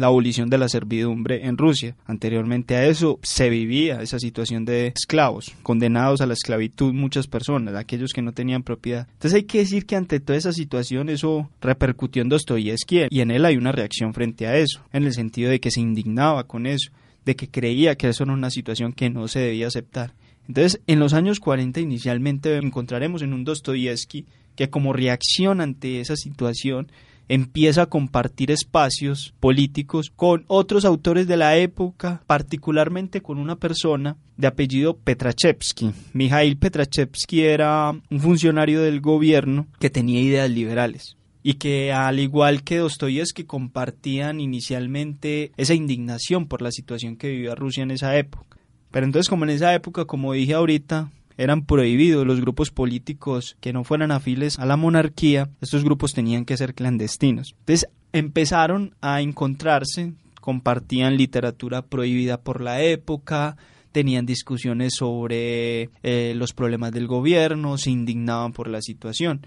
la 0.00 0.06
abolición 0.06 0.50
de 0.50 0.58
la 0.58 0.68
servidumbre 0.68 1.46
en 1.46 1.56
Rusia. 1.56 1.94
Anteriormente 2.06 2.74
a 2.74 2.86
eso 2.86 3.20
se 3.22 3.50
vivía 3.50 4.00
esa 4.02 4.18
situación 4.18 4.64
de 4.64 4.88
esclavos, 4.88 5.52
condenados 5.62 6.20
a 6.20 6.26
la 6.26 6.34
esclavitud 6.34 6.92
muchas 6.92 7.26
personas, 7.26 7.74
aquellos 7.74 8.12
que 8.12 8.22
no 8.22 8.32
tenían 8.32 8.62
propiedad. 8.62 9.06
Entonces 9.12 9.34
hay 9.34 9.44
que 9.44 9.58
decir 9.58 9.86
que 9.86 9.96
ante 9.96 10.20
toda 10.20 10.38
esa 10.38 10.52
situación 10.52 11.08
eso 11.08 11.50
repercutió 11.60 12.22
en 12.22 12.30
Dostoyevsky 12.30 13.06
y 13.10 13.20
en 13.20 13.30
él 13.30 13.44
hay 13.44 13.56
una 13.56 13.72
reacción 13.72 14.14
frente 14.14 14.46
a 14.46 14.56
eso, 14.56 14.80
en 14.92 15.04
el 15.04 15.12
sentido 15.12 15.50
de 15.50 15.60
que 15.60 15.70
se 15.70 15.80
indignaba 15.80 16.44
con 16.44 16.66
eso, 16.66 16.90
de 17.24 17.36
que 17.36 17.48
creía 17.48 17.96
que 17.96 18.08
eso 18.08 18.24
era 18.24 18.32
una 18.32 18.50
situación 18.50 18.92
que 18.92 19.10
no 19.10 19.28
se 19.28 19.40
debía 19.40 19.66
aceptar. 19.66 20.14
Entonces, 20.48 20.80
en 20.86 20.98
los 20.98 21.12
años 21.12 21.38
40 21.38 21.80
inicialmente 21.80 22.56
encontraremos 22.56 23.22
en 23.22 23.32
un 23.32 23.44
Dostoyevsky 23.44 24.26
que 24.56 24.68
como 24.68 24.92
reacción 24.92 25.60
ante 25.60 26.00
esa 26.00 26.16
situación 26.16 26.90
empieza 27.28 27.82
a 27.82 27.86
compartir 27.86 28.50
espacios 28.50 29.32
políticos 29.38 30.10
con 30.14 30.44
otros 30.48 30.84
autores 30.84 31.28
de 31.28 31.36
la 31.36 31.56
época, 31.56 32.22
particularmente 32.26 33.20
con 33.20 33.38
una 33.38 33.54
persona 33.54 34.16
de 34.36 34.48
apellido 34.48 34.96
Petrachevsky. 34.96 35.92
Mikhail 36.12 36.56
Petrachevsky 36.56 37.42
era 37.42 37.92
un 38.10 38.20
funcionario 38.20 38.82
del 38.82 39.00
gobierno 39.00 39.68
que 39.78 39.90
tenía 39.90 40.20
ideas 40.20 40.50
liberales 40.50 41.16
y 41.42 41.54
que 41.54 41.92
al 41.92 42.18
igual 42.18 42.62
que 42.62 42.78
Dostoyevsky 42.78 43.44
compartían 43.44 44.40
inicialmente 44.40 45.52
esa 45.56 45.74
indignación 45.74 46.46
por 46.46 46.62
la 46.62 46.70
situación 46.70 47.16
que 47.16 47.30
vivía 47.30 47.54
Rusia 47.54 47.82
en 47.82 47.90
esa 47.90 48.16
época. 48.16 48.58
Pero 48.90 49.06
entonces 49.06 49.28
como 49.28 49.44
en 49.44 49.50
esa 49.50 49.74
época, 49.74 50.04
como 50.04 50.32
dije 50.32 50.54
ahorita, 50.54 51.10
eran 51.36 51.64
prohibidos 51.64 52.26
los 52.26 52.40
grupos 52.40 52.70
políticos 52.70 53.56
que 53.60 53.72
no 53.72 53.84
fueran 53.84 54.10
afiles 54.10 54.58
a 54.58 54.66
la 54.66 54.76
monarquía, 54.76 55.48
estos 55.60 55.84
grupos 55.84 56.12
tenían 56.12 56.44
que 56.44 56.56
ser 56.56 56.74
clandestinos. 56.74 57.54
Entonces 57.60 57.88
empezaron 58.12 58.94
a 59.00 59.22
encontrarse, 59.22 60.12
compartían 60.40 61.16
literatura 61.16 61.82
prohibida 61.82 62.40
por 62.40 62.60
la 62.60 62.82
época, 62.82 63.56
tenían 63.92 64.26
discusiones 64.26 64.94
sobre 64.96 65.88
eh, 66.02 66.34
los 66.36 66.52
problemas 66.52 66.92
del 66.92 67.06
gobierno, 67.06 67.78
se 67.78 67.90
indignaban 67.90 68.52
por 68.52 68.68
la 68.68 68.82
situación. 68.82 69.40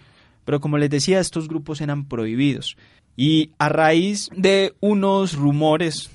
Pero 0.45 0.59
como 0.59 0.77
les 0.77 0.89
decía, 0.89 1.19
estos 1.19 1.47
grupos 1.47 1.81
eran 1.81 2.07
prohibidos. 2.07 2.77
Y 3.15 3.51
a 3.59 3.69
raíz 3.69 4.29
de 4.35 4.73
unos 4.79 5.35
rumores, 5.35 6.09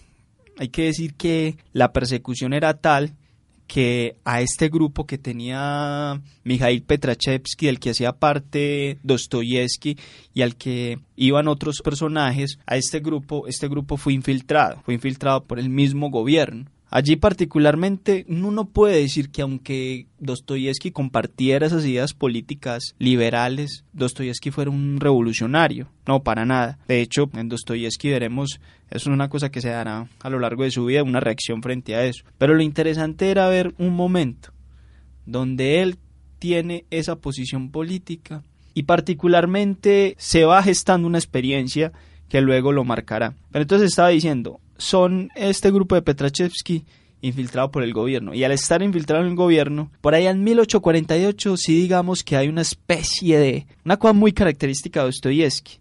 hay 0.59 0.69
que 0.69 0.85
decir 0.85 1.15
que 1.15 1.57
la 1.73 1.93
persecución 1.93 2.53
era 2.53 2.75
tal 2.75 3.15
que 3.69 4.17
a 4.25 4.41
este 4.41 4.71
grupo 4.71 5.07
que 5.07 5.19
tenía 5.19 6.21
Mikhail 6.43 6.83
Petrachevsky, 6.83 7.67
del 7.67 7.79
que 7.79 7.91
hacía 7.91 8.13
parte 8.15 8.99
Dostoyevsky 9.03 9.97
y 10.33 10.43
al 10.43 10.57
que 10.57 10.99
iban 11.17 11.49
otros 11.49 11.83
personajes, 11.85 12.59
a 12.67 12.77
este 12.77 13.01
grupo, 13.01 13.47
este 13.47 13.69
grupo 13.69 13.99
fue 13.99 14.15
infiltrado, 14.15 14.81
fue 14.85 14.95
infiltrado 14.95 15.45
por 15.45 15.59
el 15.59 15.69
mismo 15.69 16.11
gobierno. 16.11 16.65
Allí 16.91 17.17
particularmente 17.17 18.25
uno 18.29 18.65
puede 18.65 19.01
decir 19.01 19.31
que 19.31 19.43
aunque 19.43 20.07
Dostoyevsky 20.21 20.91
compartiera 20.91 21.67
esas 21.67 21.85
ideas 21.85 22.15
políticas 22.15 22.95
liberales, 22.99 23.85
Dostoyevsky 23.93 24.51
fuera 24.51 24.71
un 24.71 24.99
revolucionario. 24.99 25.89
No, 26.07 26.23
para 26.23 26.47
nada. 26.47 26.79
De 26.89 27.03
hecho, 27.03 27.31
en 27.35 27.49
Dostoyevsky 27.49 28.11
veremos, 28.11 28.61
eso 28.91 29.11
es 29.11 29.15
una 29.15 29.29
cosa 29.29 29.51
que 29.51 29.61
se 29.61 29.69
dará 29.69 30.09
a 30.21 30.31
lo 30.31 30.39
largo 30.39 30.65
de 30.65 30.71
su 30.71 30.87
vida, 30.87 31.03
una 31.03 31.21
reacción 31.21 31.63
frente 31.63 31.95
a 31.95 32.05
eso. 32.05 32.25
Pero 32.39 32.55
lo 32.55 32.63
interesante 32.63 33.31
era 33.31 33.49
ver 33.49 33.75
un 33.79 33.95
momento 33.95 34.53
donde 35.27 35.83
él 35.83 35.99
tiene 36.39 36.87
esa 36.91 37.17
posición 37.17 37.71
política 37.71 38.43
y 38.73 38.85
particularmente 38.85 40.15
se 40.19 40.45
va 40.45 40.63
gestando 40.63 41.07
una 41.07 41.19
experiencia 41.19 41.93
que 42.29 42.41
luego 42.41 42.73
lo 42.73 42.85
marcará. 42.85 43.35
Pero 43.51 43.63
entonces 43.63 43.91
estaba 43.91 44.09
diciendo, 44.09 44.61
son 44.79 45.31
este 45.35 45.71
grupo 45.71 45.95
de 45.95 46.03
Petrachevsky 46.03 46.85
infiltrado 47.21 47.71
por 47.71 47.83
el 47.83 47.93
gobierno. 47.93 48.35
Y 48.35 48.45
al 48.45 48.53
estar 48.53 48.83
infiltrado 48.83 49.25
en 49.25 49.31
el 49.31 49.37
gobierno, 49.37 49.91
por 50.01 50.15
allá 50.15 50.31
en 50.31 50.45
1848 50.45 51.57
sí 51.57 51.75
digamos 51.75 52.25
que 52.25 52.37
hay 52.37 52.49
una 52.49 52.63
especie 52.63 53.39
de... 53.39 53.67
una 53.85 53.97
cosa 53.97 54.13
muy 54.13 54.33
característica 54.33 55.01
de 55.01 55.07
Dostoyevsky. 55.07 55.81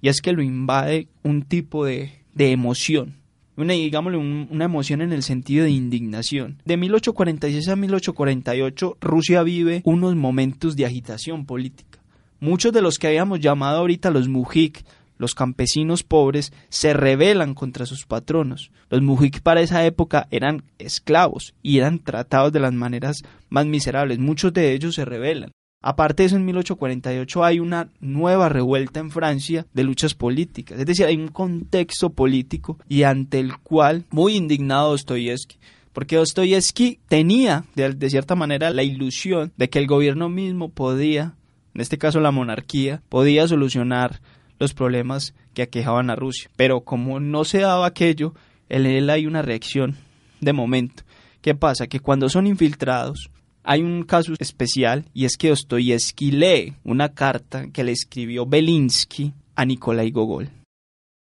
Y 0.00 0.08
es 0.08 0.20
que 0.20 0.32
lo 0.32 0.42
invade 0.42 1.08
un 1.22 1.42
tipo 1.42 1.84
de, 1.84 2.12
de 2.34 2.50
emoción. 2.50 3.22
Una, 3.56 3.74
digámosle, 3.74 4.18
una 4.18 4.64
emoción 4.64 5.02
en 5.02 5.12
el 5.12 5.22
sentido 5.22 5.64
de 5.64 5.70
indignación. 5.70 6.60
De 6.64 6.76
1846 6.76 7.68
a 7.68 7.76
1848, 7.76 8.96
Rusia 9.00 9.42
vive 9.42 9.82
unos 9.84 10.16
momentos 10.16 10.74
de 10.74 10.86
agitación 10.86 11.46
política. 11.46 12.00
Muchos 12.40 12.72
de 12.72 12.82
los 12.82 12.98
que 12.98 13.06
habíamos 13.06 13.38
llamado 13.38 13.78
ahorita 13.78 14.10
los 14.10 14.26
mujik, 14.26 14.84
los 15.22 15.36
campesinos 15.36 16.02
pobres 16.02 16.52
se 16.68 16.92
rebelan 16.92 17.54
contra 17.54 17.86
sus 17.86 18.06
patronos. 18.06 18.72
Los 18.90 19.02
mujik 19.02 19.40
para 19.40 19.60
esa 19.60 19.86
época 19.86 20.26
eran 20.32 20.64
esclavos 20.78 21.54
y 21.62 21.78
eran 21.78 22.00
tratados 22.00 22.52
de 22.52 22.58
las 22.58 22.72
maneras 22.72 23.22
más 23.48 23.64
miserables. 23.64 24.18
Muchos 24.18 24.52
de 24.52 24.72
ellos 24.72 24.96
se 24.96 25.04
rebelan. 25.04 25.52
Aparte 25.80 26.24
de 26.24 26.26
eso, 26.26 26.36
en 26.36 26.44
1848 26.44 27.44
hay 27.44 27.60
una 27.60 27.88
nueva 28.00 28.48
revuelta 28.48 28.98
en 28.98 29.10
Francia 29.10 29.64
de 29.72 29.84
luchas 29.84 30.14
políticas. 30.14 30.80
Es 30.80 30.86
decir, 30.86 31.06
hay 31.06 31.16
un 31.16 31.28
contexto 31.28 32.10
político 32.10 32.78
y 32.88 33.04
ante 33.04 33.38
el 33.38 33.58
cual, 33.58 34.04
muy 34.10 34.34
indignado 34.34 34.90
Dostoyevsky, 34.90 35.58
porque 35.92 36.16
Dostoyevsky 36.16 36.98
tenía, 37.06 37.64
de, 37.76 37.92
de, 37.92 38.10
cierta 38.10 38.34
manera, 38.34 38.70
la 38.70 38.82
ilusión 38.82 39.52
de 39.56 39.70
que 39.70 39.78
el 39.78 39.86
gobierno 39.86 40.28
mismo 40.28 40.68
podía, 40.68 41.36
en 41.74 41.80
este 41.80 41.98
caso 41.98 42.18
la 42.18 42.32
monarquía, 42.32 43.02
podía 43.08 43.46
solucionar 43.46 44.20
los 44.62 44.74
problemas 44.74 45.34
que 45.54 45.62
aquejaban 45.62 46.08
a 46.08 46.16
Rusia. 46.16 46.48
Pero 46.56 46.82
como 46.82 47.18
no 47.20 47.44
se 47.44 47.58
daba 47.58 47.84
aquello, 47.84 48.32
en 48.68 48.86
él 48.86 49.10
hay 49.10 49.26
una 49.26 49.42
reacción 49.42 49.96
de 50.40 50.52
momento. 50.52 51.02
¿Qué 51.40 51.54
pasa? 51.56 51.88
Que 51.88 51.98
cuando 51.98 52.28
son 52.28 52.46
infiltrados, 52.46 53.28
hay 53.64 53.82
un 53.82 54.04
caso 54.04 54.34
especial 54.38 55.04
y 55.12 55.24
es 55.24 55.36
que 55.36 55.48
Dostoyevsky 55.48 56.30
lee 56.30 56.74
una 56.84 57.08
carta 57.10 57.70
que 57.72 57.82
le 57.82 57.90
escribió 57.90 58.46
Belinsky 58.46 59.34
a 59.56 59.64
Nikolai 59.64 60.10
Gogol. 60.12 60.50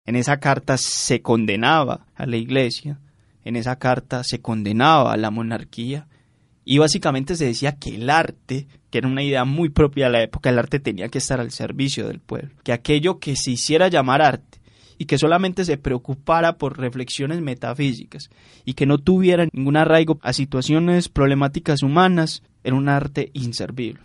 En 0.04 0.16
esa 0.16 0.40
carta 0.40 0.76
se 0.76 1.22
condenaba 1.22 2.06
a 2.16 2.26
la 2.26 2.37
iglesia, 2.37 2.99
en 3.44 3.54
esa 3.54 3.76
carta 3.76 4.25
se 4.25 4.40
condenaba 4.40 5.12
a 5.12 5.16
la 5.16 5.30
monarquía 5.30 6.08
y 6.70 6.78
básicamente 6.78 7.34
se 7.34 7.46
decía 7.46 7.72
que 7.72 7.96
el 7.96 8.08
arte, 8.08 8.68
que 8.90 8.98
era 8.98 9.08
una 9.08 9.24
idea 9.24 9.44
muy 9.44 9.70
propia 9.70 10.04
de 10.04 10.12
la 10.12 10.22
época, 10.22 10.50
el 10.50 10.58
arte 10.60 10.78
tenía 10.78 11.08
que 11.08 11.18
estar 11.18 11.40
al 11.40 11.50
servicio 11.50 12.06
del 12.06 12.20
pueblo, 12.20 12.50
que 12.62 12.72
aquello 12.72 13.18
que 13.18 13.34
se 13.34 13.50
hiciera 13.50 13.88
llamar 13.88 14.22
arte 14.22 14.60
y 14.96 15.06
que 15.06 15.18
solamente 15.18 15.64
se 15.64 15.78
preocupara 15.78 16.58
por 16.58 16.78
reflexiones 16.78 17.40
metafísicas 17.40 18.30
y 18.64 18.74
que 18.74 18.86
no 18.86 18.98
tuviera 18.98 19.48
ningún 19.52 19.76
arraigo 19.76 20.20
a 20.22 20.32
situaciones 20.32 21.08
problemáticas 21.08 21.82
humanas, 21.82 22.44
era 22.62 22.76
un 22.76 22.88
arte 22.88 23.30
inservible. 23.32 24.04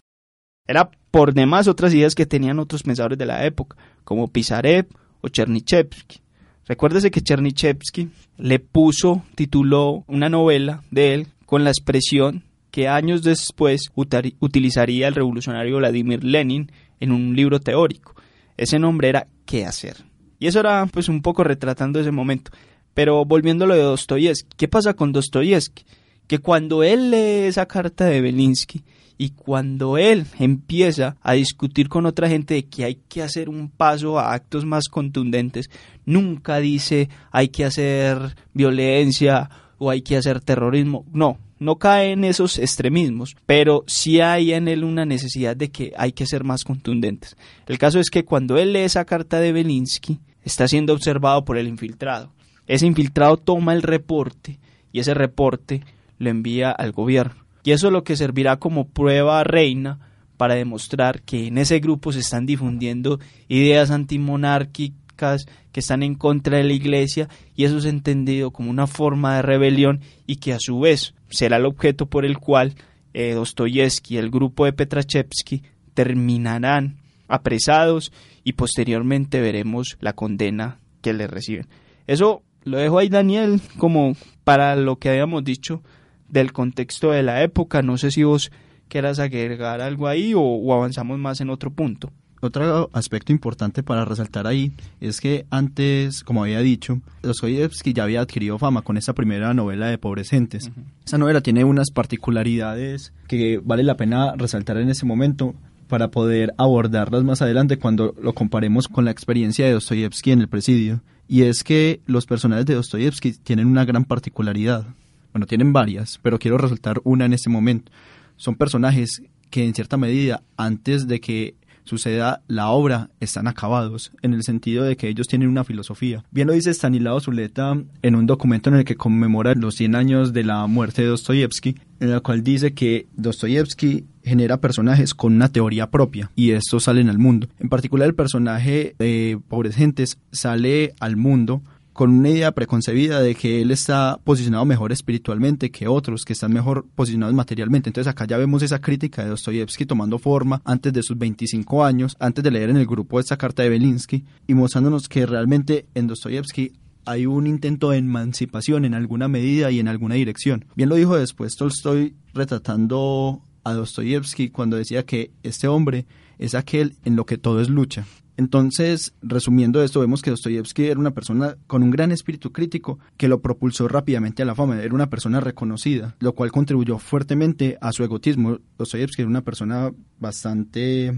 Era 0.67 0.89
por 1.11 1.35
demás 1.35 1.67
otras 1.67 1.93
ideas 1.93 2.15
que 2.15 2.25
tenían 2.25 2.57
otros 2.57 2.81
pensadores 2.81 3.19
de 3.19 3.27
la 3.27 3.45
época, 3.45 3.77
como 4.03 4.27
Pisarev 4.27 4.87
o 5.21 5.27
Chernyshevsky. 5.27 6.17
Recuérdese 6.65 7.11
que 7.11 7.21
Chernyshevsky 7.21 8.09
le 8.39 8.57
puso, 8.57 9.21
tituló 9.35 10.03
una 10.07 10.29
novela 10.29 10.83
de 10.89 11.13
él 11.13 11.27
con 11.45 11.63
la 11.63 11.69
expresión 11.69 12.43
que 12.75 12.89
años 12.89 13.23
después 13.23 13.83
utilizaría 13.95 15.07
el 15.07 15.15
revolucionario 15.15 15.77
Vladimir 15.77 16.25
Lenin 16.25 16.69
en 16.99 17.13
un 17.13 17.33
libro 17.33 17.61
teórico. 17.61 18.15
Ese 18.57 18.79
nombre 18.79 19.07
era 19.07 19.27
¿Qué 19.45 19.65
hacer? 19.65 20.03
Y 20.39 20.47
eso 20.47 20.59
era 20.59 20.85
pues 20.87 21.07
un 21.07 21.21
poco 21.21 21.45
retratando 21.45 22.01
ese 22.01 22.11
momento. 22.11 22.51
Pero 22.93 23.23
volviendo 23.23 23.63
a 23.63 23.69
lo 23.69 23.75
de 23.75 23.81
Dostoyevsky, 23.81 24.49
¿qué 24.57 24.67
pasa 24.67 24.93
con 24.93 25.13
Dostoyevsky? 25.13 25.85
Que 26.27 26.39
cuando 26.39 26.83
él 26.83 27.11
lee 27.11 27.47
esa 27.47 27.65
carta 27.65 28.07
de 28.07 28.19
Belinsky 28.19 28.83
Y 29.17 29.29
cuando 29.29 29.97
él 29.97 30.25
empieza 30.37 31.15
a 31.21 31.31
discutir 31.31 31.87
con 31.87 32.05
otra 32.05 32.27
gente 32.27 32.55
de 32.55 32.65
que 32.65 32.83
hay 32.83 32.95
que 33.07 33.23
hacer 33.23 33.47
un 33.47 33.69
paso 33.69 34.19
a 34.19 34.33
actos 34.33 34.65
más 34.65 34.89
contundentes, 34.89 35.69
nunca 36.05 36.57
dice 36.57 37.07
hay 37.31 37.47
que 37.47 37.63
hacer 37.63 38.35
violencia 38.53 39.49
o 39.77 39.89
hay 39.89 40.01
que 40.01 40.17
hacer 40.17 40.41
terrorismo. 40.41 41.05
No, 41.13 41.37
no 41.59 41.77
cae 41.77 42.11
en 42.11 42.23
esos 42.23 42.59
extremismos, 42.59 43.35
pero 43.45 43.83
sí 43.87 44.21
hay 44.21 44.53
en 44.53 44.67
él 44.67 44.83
una 44.83 45.05
necesidad 45.05 45.55
de 45.55 45.71
que 45.71 45.93
hay 45.97 46.11
que 46.11 46.25
ser 46.25 46.43
más 46.43 46.63
contundentes. 46.63 47.37
El 47.67 47.77
caso 47.77 47.99
es 47.99 48.09
que 48.09 48.25
cuando 48.25 48.57
él 48.57 48.73
lee 48.73 48.79
esa 48.79 49.05
carta 49.05 49.39
de 49.39 49.51
Belinsky, 49.51 50.19
está 50.43 50.67
siendo 50.67 50.93
observado 50.93 51.43
por 51.43 51.57
el 51.57 51.67
infiltrado. 51.67 52.31
Ese 52.67 52.85
infiltrado 52.85 53.37
toma 53.37 53.73
el 53.73 53.81
reporte 53.81 54.59
y 54.91 54.99
ese 54.99 55.13
reporte 55.13 55.81
lo 56.17 56.29
envía 56.29 56.71
al 56.71 56.91
gobierno. 56.91 57.45
Y 57.63 57.71
eso 57.71 57.87
es 57.87 57.93
lo 57.93 58.03
que 58.03 58.15
servirá 58.15 58.57
como 58.57 58.87
prueba 58.87 59.43
reina 59.43 59.99
para 60.37 60.55
demostrar 60.55 61.21
que 61.21 61.47
en 61.47 61.57
ese 61.57 61.79
grupo 61.79 62.11
se 62.11 62.19
están 62.19 62.45
difundiendo 62.45 63.19
ideas 63.47 63.89
antimonárquicas 63.89 65.47
que 65.71 65.79
están 65.79 66.03
en 66.03 66.15
contra 66.15 66.57
de 66.57 66.63
la 66.63 66.73
iglesia 66.73 67.29
y 67.55 67.63
eso 67.63 67.77
es 67.77 67.85
entendido 67.85 68.51
como 68.51 68.69
una 68.69 68.85
forma 68.85 69.37
de 69.37 69.41
rebelión 69.41 70.01
y 70.27 70.37
que 70.37 70.53
a 70.53 70.59
su 70.59 70.79
vez 70.79 71.13
será 71.35 71.57
el 71.57 71.65
objeto 71.65 72.07
por 72.07 72.25
el 72.25 72.39
cual 72.39 72.73
eh, 73.13 73.33
Dostoyevsky 73.33 74.15
y 74.15 74.17
el 74.17 74.29
grupo 74.29 74.65
de 74.65 74.73
Petrachevsky 74.73 75.63
terminarán 75.93 76.97
apresados 77.27 78.11
y 78.43 78.53
posteriormente 78.53 79.41
veremos 79.41 79.97
la 79.99 80.13
condena 80.13 80.79
que 81.01 81.13
le 81.13 81.27
reciben. 81.27 81.67
Eso 82.07 82.43
lo 82.63 82.77
dejo 82.77 82.99
ahí 82.99 83.09
Daniel 83.09 83.61
como 83.77 84.15
para 84.43 84.75
lo 84.75 84.97
que 84.97 85.09
habíamos 85.09 85.43
dicho 85.43 85.81
del 86.27 86.51
contexto 86.51 87.11
de 87.11 87.23
la 87.23 87.43
época. 87.43 87.81
No 87.81 87.97
sé 87.97 88.11
si 88.11 88.23
vos 88.23 88.51
quieras 88.87 89.19
agregar 89.19 89.81
algo 89.81 90.07
ahí 90.07 90.33
o, 90.35 90.73
avanzamos 90.73 91.17
más 91.17 91.41
en 91.41 91.49
otro 91.49 91.71
punto. 91.71 92.11
Otro 92.41 92.89
aspecto 92.93 93.31
importante 93.31 93.81
para 93.81 94.05
resaltar 94.05 94.45
ahí 94.45 94.73
es 94.99 95.21
que 95.21 95.45
antes, 95.49 96.23
como 96.23 96.43
había 96.43 96.59
dicho, 96.59 97.01
Dostoyevsky 97.23 97.93
ya 97.93 98.03
había 98.03 98.21
adquirido 98.21 98.59
fama 98.59 98.81
con 98.81 98.97
esa 98.97 99.13
primera 99.13 99.53
novela 99.53 99.87
de 99.87 99.97
Pobres 99.97 100.29
Gentes. 100.29 100.69
Esa 101.05 101.17
novela 101.17 101.41
tiene 101.41 101.63
unas 101.63 101.91
particularidades 101.91 103.13
que 103.27 103.59
vale 103.63 103.83
la 103.83 103.97
pena 103.97 104.35
resaltar 104.35 104.77
en 104.77 104.89
ese 104.89 105.05
momento 105.05 105.55
para 105.87 106.09
poder 106.09 106.53
abordarlas 106.57 107.23
más 107.23 107.41
adelante 107.41 107.77
cuando 107.77 108.13
lo 108.21 108.33
comparemos 108.33 108.87
con 108.87 109.05
la 109.05 109.11
experiencia 109.11 109.65
de 109.65 109.73
Dostoyevsky 109.73 110.31
en 110.31 110.41
el 110.41 110.49
presidio. 110.49 111.01
Y 111.27 111.43
es 111.43 111.63
que 111.63 112.01
los 112.05 112.25
personajes 112.25 112.65
de 112.65 112.75
Dostoyevsky 112.75 113.33
tienen 113.33 113.67
una 113.67 113.85
gran 113.85 114.05
particularidad. 114.05 114.85
Bueno, 115.33 115.47
tienen 115.47 115.73
varias, 115.73 116.19
pero 116.21 116.39
quiero 116.39 116.57
resaltar 116.57 117.01
una 117.03 117.25
en 117.25 117.33
este 117.33 117.49
momento. 117.49 117.91
Son 118.35 118.55
personajes 118.55 119.21
que 119.49 119.65
en 119.65 119.73
cierta 119.73 119.97
medida, 119.97 120.43
antes 120.57 121.07
de 121.07 121.19
que 121.19 121.55
suceda 121.85 122.41
la 122.47 122.69
obra, 122.69 123.09
están 123.19 123.47
acabados, 123.47 124.11
en 124.21 124.33
el 124.33 124.43
sentido 124.43 124.83
de 124.83 124.97
que 124.97 125.07
ellos 125.07 125.27
tienen 125.27 125.47
una 125.47 125.63
filosofía. 125.63 126.23
Bien 126.31 126.47
lo 126.47 126.53
dice 126.53 126.71
Stanislao 126.71 127.21
Zuleta 127.21 127.77
en 128.01 128.15
un 128.15 128.25
documento 128.25 128.69
en 128.69 128.75
el 128.75 128.85
que 128.85 128.95
conmemora 128.95 129.55
los 129.55 129.75
100 129.75 129.95
años 129.95 130.33
de 130.33 130.43
la 130.43 130.67
muerte 130.67 131.03
de 131.03 131.07
Dostoyevsky, 131.09 131.75
en 131.99 132.09
el 132.09 132.21
cual 132.21 132.43
dice 132.43 132.73
que 132.73 133.07
Dostoyevsky 133.15 134.05
genera 134.23 134.59
personajes 134.59 135.13
con 135.13 135.35
una 135.35 135.49
teoría 135.49 135.91
propia 135.91 136.31
y 136.35 136.51
estos 136.51 136.83
salen 136.83 137.09
al 137.09 137.19
mundo. 137.19 137.47
En 137.59 137.69
particular 137.69 138.07
el 138.07 138.15
personaje 138.15 138.95
de 138.97 139.39
Pobres 139.47 139.75
Gentes 139.75 140.17
sale 140.31 140.95
al 140.99 141.15
mundo 141.15 141.61
con 141.95 142.11
una 142.11 142.29
idea 142.29 142.51
preconcebida 142.51 143.21
de 143.21 143.35
que 143.35 143.61
él 143.61 143.71
está 143.71 144.19
posicionado 144.25 144.65
mejor 144.65 144.91
espiritualmente 144.91 145.71
que 145.71 145.87
otros 145.87 146.25
que 146.25 146.33
están 146.33 146.51
mejor 146.51 146.85
posicionados 146.93 147.33
materialmente. 147.33 147.89
Entonces 147.89 148.11
acá 148.11 148.25
ya 148.27 148.37
vemos 148.37 148.61
esa 148.63 148.81
crítica 148.81 149.23
de 149.23 149.29
Dostoyevsky 149.29 149.85
tomando 149.85 150.19
forma 150.19 150.61
antes 150.65 150.91
de 150.91 151.01
sus 151.01 151.17
25 151.17 151.85
años, 151.85 152.17
antes 152.19 152.43
de 152.43 152.51
leer 152.51 152.69
en 152.69 152.75
el 152.75 152.85
grupo 152.85 153.17
esta 153.17 153.37
carta 153.37 153.63
de 153.63 153.69
Belinsky 153.69 154.25
y 154.45 154.53
mostrándonos 154.55 155.07
que 155.07 155.25
realmente 155.25 155.85
en 155.95 156.07
Dostoyevsky 156.07 156.73
hay 157.05 157.27
un 157.27 157.47
intento 157.47 157.91
de 157.91 157.99
emancipación 157.99 158.83
en 158.83 158.93
alguna 158.93 159.29
medida 159.29 159.71
y 159.71 159.79
en 159.79 159.87
alguna 159.87 160.15
dirección. 160.15 160.65
Bien 160.75 160.89
lo 160.89 160.95
dijo 160.95 161.15
después 161.15 161.55
Tolstoy 161.55 162.17
retratando 162.33 163.41
a 163.63 163.71
Dostoyevsky 163.71 164.49
cuando 164.49 164.75
decía 164.75 165.05
que 165.05 165.31
este 165.43 165.69
hombre 165.69 166.05
es 166.39 166.55
aquel 166.55 166.97
en 167.05 167.15
lo 167.15 167.25
que 167.25 167.37
todo 167.37 167.61
es 167.61 167.69
lucha. 167.69 168.05
Entonces, 168.37 169.13
resumiendo 169.21 169.81
esto, 169.83 169.99
vemos 169.99 170.21
que 170.21 170.29
Dostoyevsky 170.29 170.85
era 170.85 170.99
una 170.99 171.11
persona 171.11 171.55
con 171.67 171.83
un 171.83 171.91
gran 171.91 172.11
espíritu 172.11 172.51
crítico 172.51 172.99
que 173.17 173.27
lo 173.27 173.41
propulsó 173.41 173.87
rápidamente 173.87 174.43
a 174.43 174.45
la 174.45 174.55
fama. 174.55 174.81
Era 174.81 174.93
una 174.93 175.09
persona 175.09 175.39
reconocida, 175.39 176.15
lo 176.19 176.33
cual 176.33 176.51
contribuyó 176.51 176.97
fuertemente 176.97 177.77
a 177.81 177.91
su 177.91 178.03
egotismo. 178.03 178.59
Dostoyevsky 178.77 179.21
era 179.21 179.29
una 179.29 179.41
persona 179.41 179.91
bastante 180.19 181.13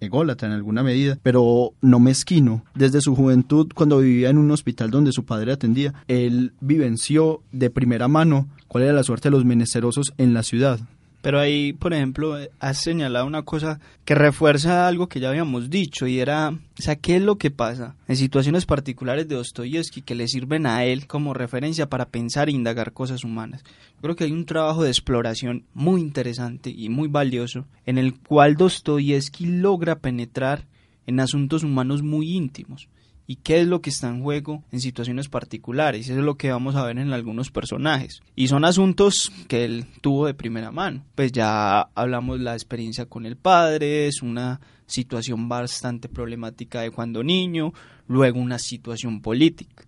ególatra 0.00 0.48
en 0.48 0.54
alguna 0.54 0.82
medida, 0.82 1.18
pero 1.22 1.74
no 1.80 2.00
mezquino. 2.00 2.64
Desde 2.74 3.00
su 3.00 3.14
juventud, 3.14 3.68
cuando 3.74 3.98
vivía 3.98 4.30
en 4.30 4.38
un 4.38 4.50
hospital 4.50 4.90
donde 4.90 5.12
su 5.12 5.24
padre 5.24 5.52
atendía, 5.52 5.94
él 6.08 6.54
vivenció 6.60 7.42
de 7.52 7.70
primera 7.70 8.08
mano 8.08 8.48
cuál 8.66 8.84
era 8.84 8.92
la 8.92 9.02
suerte 9.02 9.28
de 9.28 9.32
los 9.32 9.44
menesterosos 9.44 10.12
en 10.16 10.34
la 10.34 10.42
ciudad. 10.42 10.80
Pero 11.22 11.38
ahí, 11.38 11.74
por 11.74 11.92
ejemplo, 11.92 12.38
has 12.60 12.78
señalado 12.78 13.26
una 13.26 13.42
cosa 13.42 13.78
que 14.06 14.14
refuerza 14.14 14.88
algo 14.88 15.08
que 15.08 15.20
ya 15.20 15.28
habíamos 15.28 15.68
dicho 15.68 16.06
y 16.06 16.18
era, 16.18 16.50
o 16.50 16.82
sea, 16.82 16.96
¿qué 16.96 17.16
es 17.16 17.22
lo 17.22 17.36
que 17.36 17.50
pasa 17.50 17.94
en 18.08 18.16
situaciones 18.16 18.64
particulares 18.64 19.28
de 19.28 19.34
Dostoyevsky 19.34 20.00
que 20.00 20.14
le 20.14 20.28
sirven 20.28 20.64
a 20.66 20.84
él 20.84 21.06
como 21.06 21.34
referencia 21.34 21.88
para 21.90 22.08
pensar 22.08 22.48
e 22.48 22.52
indagar 22.52 22.92
cosas 22.92 23.22
humanas? 23.22 23.62
Yo 23.96 24.00
creo 24.02 24.16
que 24.16 24.24
hay 24.24 24.32
un 24.32 24.46
trabajo 24.46 24.82
de 24.82 24.88
exploración 24.88 25.64
muy 25.74 26.00
interesante 26.00 26.70
y 26.70 26.88
muy 26.88 27.08
valioso 27.08 27.66
en 27.84 27.98
el 27.98 28.14
cual 28.18 28.56
Dostoyevsky 28.56 29.44
logra 29.44 29.98
penetrar 29.98 30.64
en 31.06 31.20
asuntos 31.20 31.64
humanos 31.64 32.02
muy 32.02 32.34
íntimos 32.34 32.88
y 33.30 33.36
qué 33.36 33.60
es 33.60 33.68
lo 33.68 33.80
que 33.80 33.90
está 33.90 34.08
en 34.08 34.24
juego 34.24 34.64
en 34.72 34.80
situaciones 34.80 35.28
particulares. 35.28 36.08
Eso 36.08 36.18
es 36.18 36.24
lo 36.24 36.34
que 36.34 36.50
vamos 36.50 36.74
a 36.74 36.84
ver 36.84 36.98
en 36.98 37.12
algunos 37.12 37.52
personajes. 37.52 38.22
Y 38.34 38.48
son 38.48 38.64
asuntos 38.64 39.30
que 39.46 39.64
él 39.64 39.86
tuvo 40.00 40.26
de 40.26 40.34
primera 40.34 40.72
mano. 40.72 41.04
Pues 41.14 41.30
ya 41.30 41.82
hablamos 41.94 42.40
la 42.40 42.54
experiencia 42.54 43.06
con 43.06 43.26
el 43.26 43.36
padre, 43.36 44.08
es 44.08 44.20
una 44.22 44.60
situación 44.86 45.48
bastante 45.48 46.08
problemática 46.08 46.80
de 46.80 46.90
cuando 46.90 47.22
niño, 47.22 47.72
luego 48.08 48.40
una 48.40 48.58
situación 48.58 49.22
política. 49.22 49.84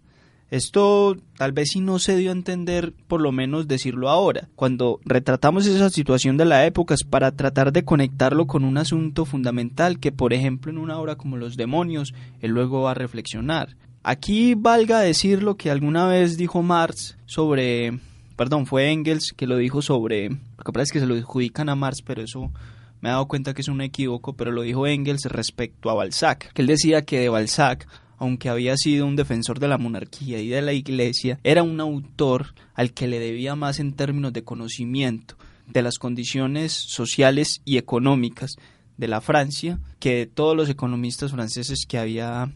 Esto 0.53 1.17
tal 1.39 1.53
vez 1.53 1.71
si 1.71 1.81
no 1.81 1.99
se 1.99 2.15
dio 2.15 2.29
a 2.29 2.35
entender, 2.35 2.93
por 3.09 3.23
lo 3.23 3.33
menos 3.33 3.69
decirlo 3.69 4.11
ahora. 4.11 4.51
Cuando 4.55 5.01
retratamos 5.03 5.67
esa 5.67 5.89
situación 5.89 6.37
de 6.37 6.45
la 6.45 6.67
época 6.67 6.93
es 6.93 7.05
para 7.05 7.33
tratar 7.33 7.73
de 7.73 7.87
conectarlo 7.87 8.47
con 8.47 8.63
un 8.65 8.77
asunto 8.77 9.25
fundamental 9.25 9.99
que, 9.99 10.13
por 10.13 10.35
ejemplo, 10.35 10.71
en 10.71 10.77
una 10.77 10.99
obra 10.99 11.17
como 11.17 11.39
Los 11.39 11.57
demonios, 11.57 12.13
él 12.43 12.51
luego 12.51 12.83
va 12.83 12.91
a 12.91 12.95
reflexionar. 12.95 13.79
Aquí 14.03 14.55
valga 14.55 15.01
decir 15.01 15.43
lo 15.43 15.57
que 15.57 15.71
alguna 15.71 16.07
vez 16.07 16.37
dijo 16.37 16.61
Marx 16.61 17.17
sobre, 17.25 17.99
perdón, 18.37 18.67
fue 18.67 18.93
Engels 18.93 19.33
que 19.35 19.47
lo 19.47 19.57
dijo 19.57 19.81
sobre, 19.81 20.29
lo 20.29 20.65
que 20.67 20.73
pasa 20.73 20.83
es 20.83 20.93
que 20.93 21.01
se 21.01 21.07
lo 21.07 21.15
adjudican 21.15 21.71
a 21.71 21.77
Marx, 21.77 22.03
pero 22.03 22.21
eso 22.21 22.53
me 23.01 23.09
he 23.09 23.13
dado 23.13 23.27
cuenta 23.27 23.55
que 23.55 23.63
es 23.63 23.69
un 23.69 23.81
equívoco, 23.81 24.35
pero 24.35 24.53
lo 24.53 24.61
dijo 24.61 24.87
Engels 24.87 25.25
respecto 25.31 25.89
a 25.89 25.95
Balzac, 25.95 26.53
que 26.53 26.61
él 26.61 26.69
decía 26.69 27.07
que 27.07 27.21
de 27.21 27.31
Balzac 27.31 27.89
aunque 28.23 28.49
había 28.49 28.77
sido 28.77 29.05
un 29.05 29.17
defensor 29.17 29.59
de 29.59 29.67
la 29.67 29.79
monarquía 29.79 30.41
y 30.41 30.47
de 30.47 30.63
la 30.63 30.73
iglesia, 30.73 31.41
era 31.43 31.65
un 31.65 31.81
autor 31.81 32.55
al 32.73 32.93
que 32.93 33.09
le 33.09 33.19
debía 33.19 33.57
más 33.57 33.81
en 33.81 33.95
términos 33.95 34.33
de 34.33 34.45
conocimiento 34.45 35.35
de 35.67 35.83
las 35.83 35.99
condiciones 35.99 36.73
sociales 36.73 37.63
y 37.65 37.79
económicas 37.79 38.55
de 38.97 39.09
la 39.09 39.21
Francia 39.21 39.81
que 39.99 40.15
de 40.15 40.27
todos 40.27 40.57
los 40.57 40.69
economistas 40.69 41.33
franceses 41.33 41.85
que 41.85 41.99
había 41.99 42.53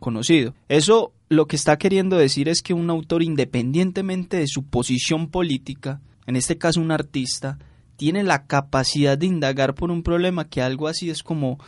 conocido. 0.00 0.54
Eso 0.70 1.12
lo 1.28 1.48
que 1.48 1.56
está 1.56 1.76
queriendo 1.76 2.16
decir 2.16 2.48
es 2.48 2.62
que 2.62 2.72
un 2.72 2.88
autor, 2.88 3.22
independientemente 3.22 4.38
de 4.38 4.48
su 4.48 4.62
posición 4.62 5.28
política, 5.28 6.00
en 6.26 6.36
este 6.36 6.56
caso 6.56 6.80
un 6.80 6.92
artista, 6.92 7.58
tiene 7.96 8.22
la 8.22 8.46
capacidad 8.46 9.18
de 9.18 9.26
indagar 9.26 9.74
por 9.74 9.90
un 9.90 10.02
problema 10.02 10.48
que 10.48 10.62
algo 10.62 10.88
así 10.88 11.10
es 11.10 11.22
como 11.22 11.58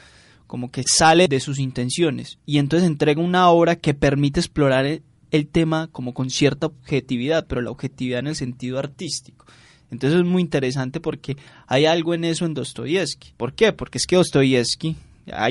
como 0.47 0.71
que 0.71 0.83
sale 0.87 1.29
de 1.29 1.41
sus 1.41 1.59
intenciones 1.59 2.39
y 2.47 2.59
entonces 2.59 2.89
entrega 2.89 3.21
una 3.21 3.49
obra 3.51 3.77
que 3.77 3.95
permite 3.95 4.41
explorar 4.41 4.87
el, 4.87 5.03
tema 5.49 5.89
como 5.93 6.15
con 6.15 6.31
cierta 6.31 6.67
objetividad, 6.67 7.47
pero 7.47 7.61
la 7.61 7.71
objetividad 7.71 8.21
en 8.21 8.29
el 8.29 8.37
sentido 8.37 8.79
artístico. 8.79 9.45
Entonces 9.91 10.21
es 10.21 10.25
muy 10.25 10.41
interesante 10.41 10.99
porque 10.99 11.37
hay 11.67 11.85
algo 11.85 12.15
en 12.15 12.25
eso 12.25 12.47
en 12.47 12.55
Dostoyevsky. 12.55 13.35
¿Por 13.37 13.53
qué? 13.53 13.73
Porque 13.73 13.99
es 13.99 14.07
que 14.07 14.17
Dostoyevsky, 14.17 14.97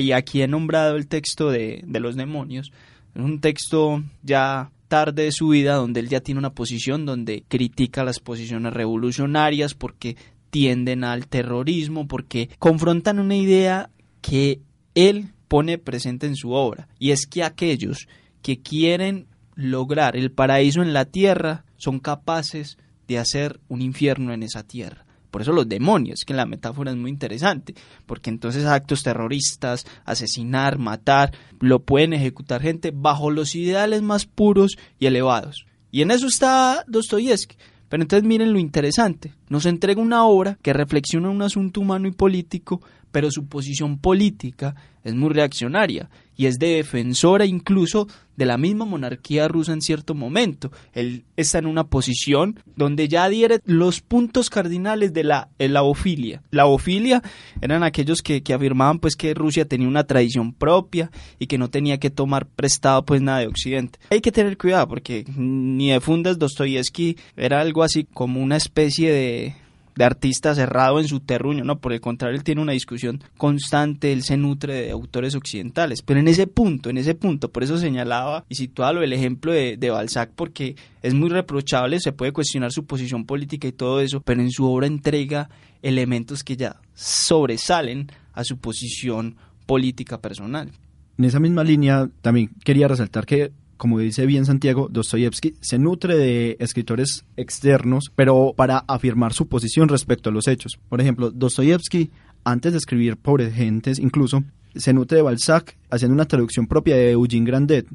y 0.00 0.12
aquí 0.12 0.42
he 0.42 0.48
nombrado 0.48 0.96
el 0.96 1.06
texto 1.06 1.50
de, 1.50 1.82
de 1.86 2.00
los 2.00 2.16
demonios, 2.16 2.72
es 3.14 3.22
un 3.22 3.40
texto 3.40 4.02
ya 4.22 4.70
tarde 4.88 5.24
de 5.24 5.32
su 5.32 5.48
vida 5.48 5.74
donde 5.74 6.00
él 6.00 6.08
ya 6.08 6.20
tiene 6.20 6.38
una 6.38 6.52
posición 6.52 7.06
donde 7.06 7.44
critica 7.48 8.04
las 8.04 8.20
posiciones 8.20 8.72
revolucionarias 8.72 9.74
porque 9.74 10.16
tienden 10.50 11.04
al 11.04 11.26
terrorismo, 11.26 12.06
porque 12.06 12.48
confrontan 12.58 13.18
una 13.18 13.36
idea 13.36 13.90
que 14.20 14.60
él 14.96 15.28
pone 15.46 15.78
presente 15.78 16.26
en 16.26 16.34
su 16.34 16.50
obra, 16.50 16.88
y 16.98 17.12
es 17.12 17.26
que 17.26 17.44
aquellos 17.44 18.08
que 18.42 18.60
quieren 18.60 19.28
lograr 19.54 20.16
el 20.16 20.32
paraíso 20.32 20.82
en 20.82 20.92
la 20.92 21.04
tierra 21.04 21.64
son 21.76 22.00
capaces 22.00 22.78
de 23.06 23.18
hacer 23.18 23.60
un 23.68 23.82
infierno 23.82 24.32
en 24.32 24.42
esa 24.42 24.64
tierra, 24.64 25.04
Por 25.30 25.42
eso 25.42 25.52
los 25.52 25.68
demonios, 25.68 26.24
que 26.24 26.32
la 26.32 26.46
metáfora 26.46 26.90
es 26.90 26.96
muy 26.96 27.10
interesante, 27.10 27.74
porque 28.06 28.30
entonces 28.30 28.64
actos 28.64 29.02
terroristas, 29.02 29.84
asesinar, 30.04 30.78
matar, 30.78 31.32
lo 31.60 31.80
pueden 31.80 32.14
ejecutar 32.14 32.62
gente 32.62 32.90
bajo 32.94 33.30
los 33.30 33.54
ideales 33.54 34.00
más 34.00 34.24
puros 34.24 34.78
y 34.98 35.06
elevados. 35.06 35.66
Y 35.90 36.00
en 36.00 36.10
eso 36.10 36.26
está 36.26 36.84
Dostoyevsky. 36.86 37.56
Pero 37.88 38.02
entonces 38.02 38.26
miren 38.26 38.52
lo 38.52 38.58
interesante, 38.58 39.34
nos 39.48 39.64
entrega 39.64 40.00
una 40.00 40.24
obra 40.24 40.58
que 40.60 40.72
reflexiona 40.72 41.30
un 41.30 41.42
asunto 41.42 41.80
humano 41.80 42.08
y 42.08 42.12
político, 42.12 42.80
pero 43.16 43.30
su 43.30 43.46
posición 43.46 43.96
política 43.96 44.74
es 45.02 45.14
muy 45.14 45.30
reaccionaria 45.30 46.10
y 46.36 46.44
es 46.44 46.58
de 46.58 46.74
defensora 46.74 47.46
incluso 47.46 48.08
de 48.36 48.44
la 48.44 48.58
misma 48.58 48.84
monarquía 48.84 49.48
rusa 49.48 49.72
en 49.72 49.80
cierto 49.80 50.14
momento. 50.14 50.70
Él 50.92 51.24
está 51.34 51.56
en 51.56 51.64
una 51.64 51.84
posición 51.84 52.60
donde 52.76 53.08
ya 53.08 53.24
adhiere 53.24 53.60
los 53.64 54.02
puntos 54.02 54.50
cardinales 54.50 55.14
de 55.14 55.24
la 55.24 55.48
laofilia. 55.56 56.42
La 56.50 56.66
ofilia 56.66 57.22
eran 57.62 57.82
aquellos 57.82 58.20
que, 58.20 58.42
que, 58.42 58.52
afirmaban 58.52 58.98
pues 58.98 59.16
que 59.16 59.32
Rusia 59.32 59.64
tenía 59.64 59.88
una 59.88 60.04
tradición 60.04 60.52
propia 60.52 61.10
y 61.38 61.46
que 61.46 61.56
no 61.56 61.70
tenía 61.70 61.98
que 61.98 62.10
tomar 62.10 62.44
prestado 62.44 63.02
pues 63.06 63.22
nada 63.22 63.38
de 63.38 63.46
Occidente. 63.46 63.98
Hay 64.10 64.20
que 64.20 64.30
tener 64.30 64.58
cuidado 64.58 64.88
porque 64.88 65.24
ni 65.34 65.88
de 65.88 66.00
fundas 66.00 66.38
Dostoyevsky 66.38 67.16
era 67.34 67.62
algo 67.62 67.82
así 67.82 68.04
como 68.04 68.42
una 68.42 68.58
especie 68.58 69.10
de 69.10 69.56
de 69.96 70.04
artista 70.04 70.54
cerrado 70.54 71.00
en 71.00 71.08
su 71.08 71.20
terruño, 71.20 71.64
no, 71.64 71.80
por 71.80 71.92
el 71.92 72.00
contrario, 72.00 72.36
él 72.36 72.44
tiene 72.44 72.60
una 72.60 72.72
discusión 72.72 73.22
constante, 73.36 74.12
él 74.12 74.22
se 74.22 74.36
nutre 74.36 74.74
de 74.74 74.90
autores 74.90 75.34
occidentales, 75.34 76.02
pero 76.02 76.20
en 76.20 76.28
ese 76.28 76.46
punto, 76.46 76.90
en 76.90 76.98
ese 76.98 77.14
punto, 77.14 77.50
por 77.50 77.64
eso 77.64 77.78
señalaba 77.78 78.44
y 78.48 78.56
situaba 78.56 79.02
el 79.02 79.12
ejemplo 79.12 79.52
de, 79.52 79.76
de 79.76 79.90
Balzac, 79.90 80.30
porque 80.36 80.76
es 81.02 81.14
muy 81.14 81.30
reprochable, 81.30 81.98
se 81.98 82.12
puede 82.12 82.32
cuestionar 82.32 82.72
su 82.72 82.84
posición 82.84 83.24
política 83.24 83.66
y 83.66 83.72
todo 83.72 84.00
eso, 84.00 84.20
pero 84.20 84.42
en 84.42 84.50
su 84.50 84.70
obra 84.70 84.86
entrega 84.86 85.48
elementos 85.82 86.44
que 86.44 86.56
ya 86.56 86.76
sobresalen 86.94 88.10
a 88.34 88.44
su 88.44 88.58
posición 88.58 89.36
política 89.66 90.20
personal. 90.20 90.70
En 91.18 91.24
esa 91.24 91.40
misma 91.40 91.64
línea 91.64 92.08
también 92.20 92.50
quería 92.62 92.88
resaltar 92.88 93.24
que 93.24 93.52
como 93.76 93.98
dice 93.98 94.26
bien 94.26 94.46
Santiago, 94.46 94.88
Dostoyevsky 94.90 95.54
se 95.60 95.78
nutre 95.78 96.16
de 96.16 96.56
escritores 96.60 97.24
externos, 97.36 98.10
pero 98.14 98.54
para 98.56 98.78
afirmar 98.88 99.32
su 99.32 99.48
posición 99.48 99.88
respecto 99.88 100.30
a 100.30 100.32
los 100.32 100.48
hechos. 100.48 100.78
Por 100.88 101.00
ejemplo, 101.00 101.30
Dostoyevsky, 101.30 102.10
antes 102.44 102.72
de 102.72 102.78
escribir 102.78 103.16
Pobres 103.16 103.54
Gentes, 103.54 103.98
incluso, 103.98 104.44
se 104.74 104.92
nutre 104.92 105.16
de 105.16 105.22
Balzac 105.22 105.76
haciendo 105.90 106.14
una 106.14 106.26
traducción 106.26 106.66
propia 106.66 106.96
de 106.96 107.12
Eugene 107.12 107.46
Grandet, 107.46 107.86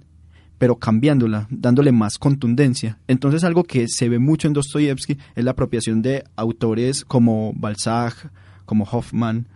pero 0.57 0.75
cambiándola, 0.75 1.47
dándole 1.49 1.91
más 1.91 2.17
contundencia. 2.19 2.99
Entonces 3.07 3.43
algo 3.43 3.63
que 3.63 3.87
se 3.87 4.09
ve 4.09 4.19
mucho 4.19 4.47
en 4.47 4.53
Dostoyevsky 4.53 5.17
es 5.35 5.43
la 5.43 5.51
apropiación 5.51 6.01
de 6.01 6.23
autores 6.35 7.03
como 7.05 7.53
Balzac, 7.55 8.31
como 8.65 8.83
Hoffman, 8.83 9.47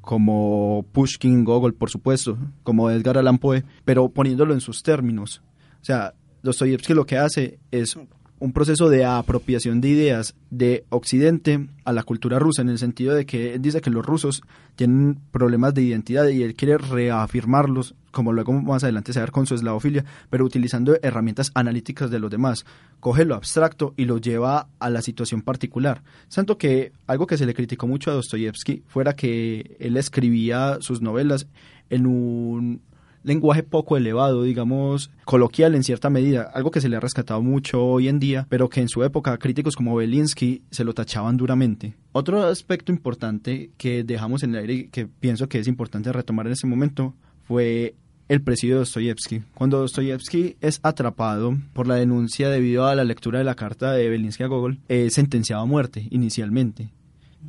como 0.00 0.84
Pushkin, 0.92 1.44
Gogol, 1.44 1.74
por 1.74 1.90
supuesto, 1.90 2.36
como 2.62 2.90
Edgar 2.90 3.16
Allan 3.16 3.38
Poe, 3.38 3.64
pero 3.84 4.08
poniéndolo 4.10 4.52
en 4.54 4.60
sus 4.60 4.82
términos. 4.82 5.42
O 5.80 5.84
sea, 5.84 6.14
Dostoyevsky 6.42 6.94
lo 6.94 7.06
que 7.06 7.18
hace 7.18 7.58
es 7.70 7.96
un 8.40 8.52
proceso 8.52 8.88
de 8.88 9.04
apropiación 9.04 9.82
de 9.82 9.88
ideas 9.90 10.34
de 10.48 10.84
Occidente 10.88 11.68
a 11.84 11.92
la 11.92 12.02
cultura 12.02 12.38
rusa, 12.38 12.62
en 12.62 12.70
el 12.70 12.78
sentido 12.78 13.14
de 13.14 13.26
que 13.26 13.54
él 13.54 13.62
dice 13.62 13.82
que 13.82 13.90
los 13.90 14.04
rusos 14.04 14.42
tienen 14.76 15.20
problemas 15.30 15.74
de 15.74 15.82
identidad 15.82 16.26
y 16.28 16.42
él 16.42 16.54
quiere 16.54 16.78
reafirmarlos, 16.78 17.94
como 18.10 18.32
luego 18.32 18.54
más 18.54 18.82
adelante 18.82 19.12
se 19.12 19.18
va 19.18 19.24
a 19.24 19.26
ver 19.26 19.32
con 19.32 19.46
su 19.46 19.54
eslavofilia, 19.54 20.06
pero 20.30 20.46
utilizando 20.46 20.96
herramientas 21.02 21.50
analíticas 21.54 22.10
de 22.10 22.18
los 22.18 22.30
demás. 22.30 22.64
Coge 22.98 23.26
lo 23.26 23.34
abstracto 23.34 23.92
y 23.98 24.06
lo 24.06 24.16
lleva 24.16 24.68
a 24.78 24.88
la 24.88 25.02
situación 25.02 25.42
particular. 25.42 26.02
Tanto 26.34 26.56
que 26.56 26.92
algo 27.06 27.26
que 27.26 27.36
se 27.36 27.44
le 27.44 27.54
criticó 27.54 27.86
mucho 27.86 28.10
a 28.10 28.14
Dostoyevsky 28.14 28.84
fuera 28.86 29.14
que 29.14 29.76
él 29.78 29.98
escribía 29.98 30.78
sus 30.80 31.02
novelas 31.02 31.46
en 31.90 32.06
un 32.06 32.80
lenguaje 33.22 33.62
poco 33.62 33.96
elevado, 33.96 34.42
digamos, 34.42 35.10
coloquial 35.24 35.74
en 35.74 35.84
cierta 35.84 36.10
medida, 36.10 36.50
algo 36.54 36.70
que 36.70 36.80
se 36.80 36.88
le 36.88 36.96
ha 36.96 37.00
rescatado 37.00 37.42
mucho 37.42 37.84
hoy 37.84 38.08
en 38.08 38.18
día, 38.18 38.46
pero 38.48 38.68
que 38.68 38.80
en 38.80 38.88
su 38.88 39.02
época 39.04 39.36
críticos 39.38 39.76
como 39.76 39.96
Belinsky 39.96 40.62
se 40.70 40.84
lo 40.84 40.94
tachaban 40.94 41.36
duramente. 41.36 41.94
Otro 42.12 42.42
aspecto 42.44 42.92
importante 42.92 43.70
que 43.76 44.04
dejamos 44.04 44.42
en 44.42 44.54
el 44.54 44.60
aire 44.60 44.74
y 44.74 44.88
que 44.88 45.06
pienso 45.06 45.48
que 45.48 45.58
es 45.58 45.68
importante 45.68 46.12
retomar 46.12 46.46
en 46.46 46.52
este 46.52 46.66
momento 46.66 47.14
fue 47.44 47.94
el 48.28 48.42
presidio 48.42 48.76
de 48.76 48.80
Dostoyevsky. 48.80 49.42
Cuando 49.54 49.80
Dostoyevsky 49.80 50.56
es 50.60 50.78
atrapado 50.84 51.56
por 51.72 51.88
la 51.88 51.96
denuncia 51.96 52.48
debido 52.48 52.86
a 52.86 52.94
la 52.94 53.02
lectura 53.02 53.40
de 53.40 53.44
la 53.44 53.56
carta 53.56 53.92
de 53.92 54.08
Belinsky 54.08 54.44
a 54.44 54.46
Gogol, 54.46 54.78
es 54.86 55.14
sentenciado 55.14 55.62
a 55.62 55.66
muerte 55.66 56.06
inicialmente. 56.10 56.90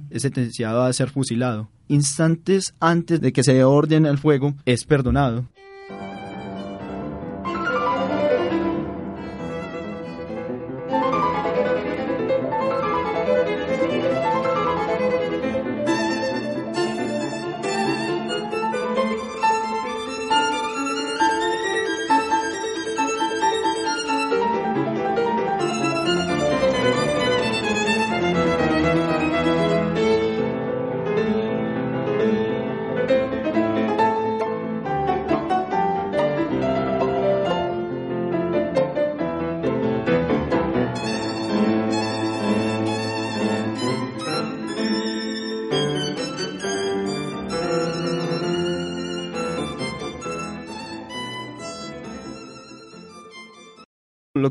Es 0.09 0.23
sentenciado 0.23 0.83
a 0.83 0.93
ser 0.93 1.09
fusilado. 1.09 1.69
Instantes 1.87 2.73
antes 2.79 3.21
de 3.21 3.33
que 3.33 3.43
se 3.43 3.53
dé 3.53 3.63
orden 3.63 4.05
al 4.05 4.17
fuego, 4.17 4.55
es 4.65 4.85
perdonado. 4.85 5.47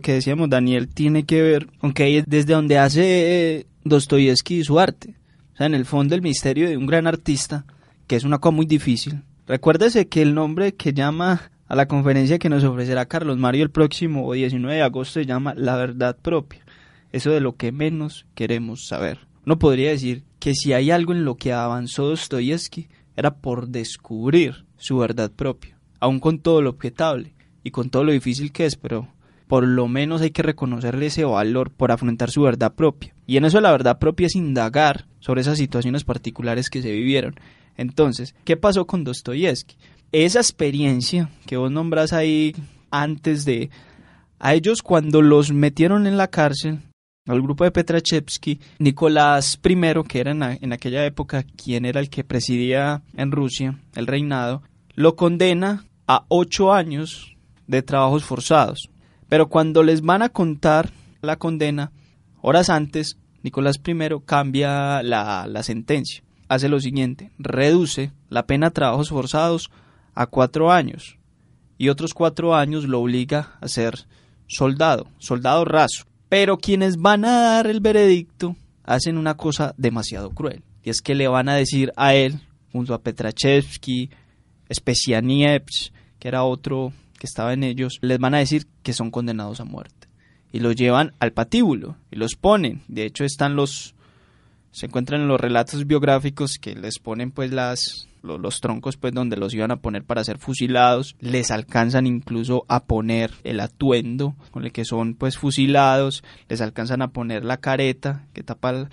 Que 0.00 0.12
decíamos 0.12 0.50
Daniel 0.50 0.88
tiene 0.88 1.24
que 1.24 1.42
ver 1.42 1.66
con 1.78 1.92
que 1.92 2.04
ahí 2.04 2.16
es 2.16 2.24
desde 2.26 2.54
donde 2.54 2.78
hace 2.78 3.66
Dostoyevsky 3.84 4.64
su 4.64 4.78
arte. 4.78 5.14
O 5.54 5.56
sea, 5.56 5.66
en 5.66 5.74
el 5.74 5.84
fondo 5.84 6.14
el 6.14 6.22
misterio 6.22 6.68
de 6.68 6.76
un 6.76 6.86
gran 6.86 7.06
artista, 7.06 7.64
que 8.06 8.16
es 8.16 8.24
una 8.24 8.38
cosa 8.38 8.54
muy 8.54 8.66
difícil. 8.66 9.22
Recuérdese 9.46 10.08
que 10.08 10.22
el 10.22 10.34
nombre 10.34 10.74
que 10.74 10.92
llama 10.92 11.50
a 11.66 11.76
la 11.76 11.86
conferencia 11.86 12.38
que 12.38 12.48
nos 12.48 12.64
ofrecerá 12.64 13.06
Carlos 13.06 13.38
Mario 13.38 13.62
el 13.62 13.70
próximo 13.70 14.32
19 14.32 14.76
de 14.76 14.82
agosto 14.82 15.20
se 15.20 15.26
llama 15.26 15.54
La 15.56 15.76
verdad 15.76 16.16
propia. 16.20 16.64
Eso 17.12 17.30
de 17.30 17.40
lo 17.40 17.56
que 17.56 17.72
menos 17.72 18.26
queremos 18.34 18.86
saber. 18.86 19.20
Uno 19.46 19.58
podría 19.58 19.90
decir 19.90 20.24
que 20.38 20.54
si 20.54 20.72
hay 20.72 20.90
algo 20.90 21.12
en 21.12 21.24
lo 21.24 21.36
que 21.36 21.52
avanzó 21.52 22.08
Dostoyevsky 22.08 22.88
era 23.16 23.36
por 23.36 23.68
descubrir 23.68 24.64
su 24.76 24.98
verdad 24.98 25.30
propia, 25.30 25.78
aun 25.98 26.20
con 26.20 26.38
todo 26.38 26.62
lo 26.62 26.70
objetable 26.70 27.34
y 27.62 27.70
con 27.70 27.90
todo 27.90 28.04
lo 28.04 28.12
difícil 28.12 28.52
que 28.52 28.66
es, 28.66 28.76
pero 28.76 29.08
por 29.50 29.66
lo 29.66 29.88
menos 29.88 30.20
hay 30.20 30.30
que 30.30 30.44
reconocerle 30.44 31.06
ese 31.06 31.24
valor 31.24 31.72
por 31.72 31.90
afrontar 31.90 32.30
su 32.30 32.42
verdad 32.42 32.72
propia. 32.72 33.16
Y 33.26 33.36
en 33.36 33.44
eso 33.44 33.60
la 33.60 33.72
verdad 33.72 33.98
propia 33.98 34.28
es 34.28 34.36
indagar 34.36 35.06
sobre 35.18 35.40
esas 35.40 35.58
situaciones 35.58 36.04
particulares 36.04 36.70
que 36.70 36.82
se 36.82 36.92
vivieron. 36.92 37.34
Entonces, 37.76 38.36
¿qué 38.44 38.56
pasó 38.56 38.86
con 38.86 39.02
Dostoyevsky? 39.02 39.74
Esa 40.12 40.38
experiencia 40.38 41.30
que 41.46 41.56
vos 41.56 41.68
nombras 41.68 42.12
ahí 42.12 42.54
antes 42.92 43.44
de... 43.44 43.70
A 44.38 44.54
ellos 44.54 44.82
cuando 44.82 45.20
los 45.20 45.52
metieron 45.52 46.06
en 46.06 46.16
la 46.16 46.28
cárcel, 46.28 46.78
al 47.26 47.42
grupo 47.42 47.64
de 47.64 47.72
Petrachevsky, 47.72 48.60
Nicolás 48.78 49.58
I, 49.64 50.04
que 50.06 50.20
era 50.20 50.30
en, 50.30 50.44
en 50.44 50.72
aquella 50.72 51.04
época 51.04 51.42
quien 51.42 51.86
era 51.86 51.98
el 51.98 52.08
que 52.08 52.22
presidía 52.22 53.02
en 53.16 53.32
Rusia 53.32 53.80
el 53.96 54.06
reinado, 54.06 54.62
lo 54.94 55.16
condena 55.16 55.86
a 56.06 56.24
ocho 56.28 56.72
años 56.72 57.36
de 57.66 57.82
trabajos 57.82 58.22
forzados. 58.22 58.89
Pero 59.30 59.48
cuando 59.48 59.84
les 59.84 60.02
van 60.02 60.22
a 60.22 60.28
contar 60.28 60.90
la 61.22 61.36
condena, 61.36 61.92
horas 62.42 62.68
antes, 62.68 63.16
Nicolás 63.44 63.80
I 63.86 63.94
cambia 64.26 65.04
la, 65.04 65.62
sentencia. 65.62 66.24
Hace 66.48 66.68
lo 66.68 66.80
siguiente, 66.80 67.30
reduce 67.38 68.10
la 68.28 68.46
pena 68.46 68.66
a 68.66 68.70
trabajos 68.72 69.10
forzados 69.10 69.70
a 70.14 70.26
cuatro 70.26 70.72
años 70.72 71.16
y 71.78 71.90
otros 71.90 72.12
cuatro 72.12 72.56
años 72.56 72.84
lo 72.86 73.00
obliga 73.00 73.56
a 73.60 73.68
ser 73.68 74.08
soldado, 74.48 75.06
soldado 75.18 75.64
raso. 75.64 76.06
Pero 76.28 76.58
quienes 76.58 76.96
van 76.96 77.24
a 77.24 77.40
dar 77.40 77.68
el 77.68 77.78
veredicto 77.78 78.56
hacen 78.82 79.16
una 79.16 79.36
cosa 79.36 79.74
demasiado 79.78 80.30
cruel. 80.30 80.64
Y 80.82 80.90
es 80.90 81.00
que 81.00 81.14
le 81.14 81.28
van 81.28 81.48
a 81.48 81.54
decir 81.54 81.92
a 81.96 82.14
él, 82.14 82.40
junto 82.72 82.94
a 82.94 83.00
Petrachevsky, 83.00 84.10
Specianievs, 84.74 85.92
que 86.18 86.26
era 86.26 86.42
otro 86.42 86.92
que 87.20 87.26
estaba 87.26 87.52
en 87.52 87.62
ellos, 87.62 87.98
les 88.00 88.18
van 88.18 88.34
a 88.34 88.38
decir 88.38 88.66
que 88.82 88.94
son 88.94 89.10
condenados 89.10 89.60
a 89.60 89.64
muerte. 89.64 90.08
Y 90.52 90.60
los 90.60 90.74
llevan 90.74 91.12
al 91.20 91.32
patíbulo 91.32 91.96
y 92.10 92.16
los 92.16 92.34
ponen. 92.34 92.82
De 92.88 93.04
hecho, 93.04 93.24
están 93.24 93.54
los, 93.54 93.94
se 94.72 94.86
encuentran 94.86 95.20
en 95.20 95.28
los 95.28 95.38
relatos 95.38 95.86
biográficos 95.86 96.54
que 96.58 96.74
les 96.74 96.98
ponen 96.98 97.30
pues 97.30 97.52
las 97.52 98.08
los, 98.22 98.60
troncos 98.60 98.96
pues 98.96 99.12
donde 99.12 99.36
los 99.36 99.54
iban 99.54 99.70
a 99.70 99.76
poner 99.76 100.02
para 100.02 100.24
ser 100.24 100.38
fusilados, 100.38 101.14
les 101.20 101.50
alcanzan 101.50 102.06
incluso 102.06 102.64
a 102.68 102.84
poner 102.84 103.32
el 103.44 103.60
atuendo 103.60 104.34
con 104.50 104.64
el 104.64 104.72
que 104.72 104.84
son 104.84 105.14
pues 105.14 105.36
fusilados, 105.36 106.24
les 106.48 106.60
alcanzan 106.60 107.02
a 107.02 107.08
poner 107.08 107.44
la 107.44 107.58
careta 107.58 108.26
que 108.32 108.42
tapa 108.42 108.88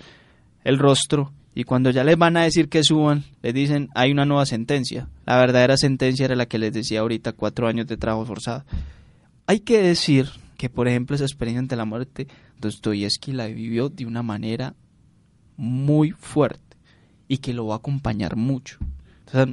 el 0.64 0.78
rostro 0.78 1.32
y 1.58 1.64
cuando 1.64 1.90
ya 1.90 2.04
les 2.04 2.16
van 2.16 2.36
a 2.36 2.44
decir 2.44 2.68
que 2.68 2.84
suban, 2.84 3.24
les 3.42 3.52
dicen 3.52 3.88
hay 3.96 4.12
una 4.12 4.24
nueva 4.24 4.46
sentencia. 4.46 5.08
La 5.26 5.36
verdadera 5.38 5.76
sentencia 5.76 6.26
era 6.26 6.36
la 6.36 6.46
que 6.46 6.56
les 6.56 6.72
decía 6.72 7.00
ahorita, 7.00 7.32
cuatro 7.32 7.66
años 7.66 7.88
de 7.88 7.96
trabajo 7.96 8.26
forzado. 8.26 8.64
Hay 9.48 9.58
que 9.58 9.82
decir 9.82 10.28
que, 10.56 10.70
por 10.70 10.86
ejemplo, 10.86 11.16
esa 11.16 11.24
experiencia 11.24 11.58
ante 11.58 11.74
la 11.74 11.84
muerte, 11.84 12.28
Dostoyevsky 12.60 13.32
la 13.32 13.48
vivió 13.48 13.88
de 13.88 14.06
una 14.06 14.22
manera 14.22 14.76
muy 15.56 16.12
fuerte 16.12 16.76
y 17.26 17.38
que 17.38 17.52
lo 17.52 17.66
va 17.66 17.74
a 17.74 17.78
acompañar 17.78 18.36
mucho. 18.36 18.78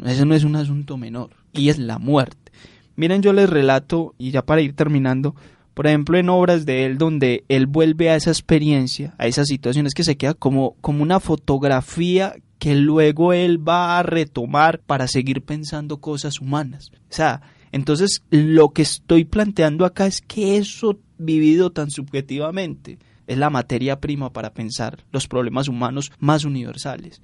ese 0.06 0.26
no 0.28 0.36
es 0.36 0.44
un 0.44 0.58
asunto 0.58 0.98
menor 0.98 1.32
y 1.54 1.70
es 1.70 1.80
la 1.80 1.98
muerte. 1.98 2.52
Miren, 2.96 3.24
yo 3.24 3.34
les 3.34 3.50
relato, 3.50 4.14
y 4.20 4.30
ya 4.30 4.44
para 4.44 4.62
ir 4.62 4.76
terminando, 4.76 5.36
por 5.76 5.88
ejemplo, 5.88 6.18
en 6.18 6.30
obras 6.30 6.66
de 6.66 6.86
él 6.86 6.98
donde 6.98 7.44
él 7.50 7.68
vuelve 7.68 8.10
a 8.10 8.16
esa 8.16 8.32
experiencia, 8.32 9.14
a 9.18 9.28
esas 9.28 9.48
situaciones 9.48 9.94
que 9.94 10.06
se 10.06 10.16
queda 10.16 10.34
como, 10.34 10.76
como 10.80 11.04
una 11.04 11.20
fotografía 11.20 12.34
que 12.60 12.76
luego 12.76 13.34
él 13.34 13.68
va 13.68 14.00
a 14.00 14.04
retomar 14.04 14.80
para 14.80 15.08
seguir 15.10 15.44
pensando 15.44 15.98
cosas 15.98 16.40
humanas. 16.40 16.92
O 16.94 17.14
sea, 17.14 17.42
entonces 17.74 18.24
lo 18.30 18.70
que 18.70 18.84
estoy 18.84 19.26
planteando 19.26 19.84
acá 19.84 20.08
es 20.08 20.22
que 20.22 20.56
eso 20.56 20.98
vivido 21.18 21.72
tan 21.72 21.92
subjetivamente 21.92 22.98
es 23.28 23.38
la 23.38 23.50
materia 23.50 24.00
prima 24.00 24.32
para 24.32 24.54
pensar 24.54 25.04
los 25.12 25.28
problemas 25.28 25.68
humanos 25.68 26.10
más 26.20 26.46
universales. 26.46 27.22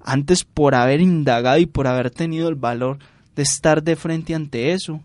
Antes 0.00 0.42
por 0.42 0.74
haber 0.74 1.00
indagado 1.00 1.58
y 1.58 1.66
por 1.66 1.86
haber 1.86 2.10
tenido 2.10 2.48
el 2.48 2.56
valor 2.56 2.98
de 3.36 3.44
estar 3.44 3.84
de 3.84 3.94
frente 3.94 4.34
ante 4.34 4.72
eso, 4.72 5.00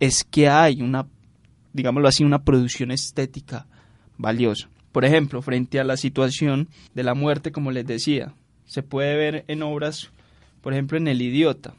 es 0.00 0.24
que 0.24 0.48
hay 0.48 0.82
una 0.82 1.06
digámoslo 1.76 2.08
así, 2.08 2.24
una 2.24 2.42
producción 2.42 2.90
estética 2.90 3.66
valiosa. 4.16 4.68
Por 4.92 5.04
ejemplo, 5.04 5.42
frente 5.42 5.78
a 5.78 5.84
la 5.84 5.98
situación 5.98 6.68
de 6.94 7.02
la 7.02 7.14
muerte, 7.14 7.52
como 7.52 7.70
les 7.70 7.86
decía, 7.86 8.34
se 8.64 8.82
puede 8.82 9.14
ver 9.14 9.44
en 9.46 9.62
obras, 9.62 10.10
por 10.62 10.72
ejemplo, 10.72 10.96
en 10.96 11.06
El 11.06 11.20
Idiota. 11.20 11.74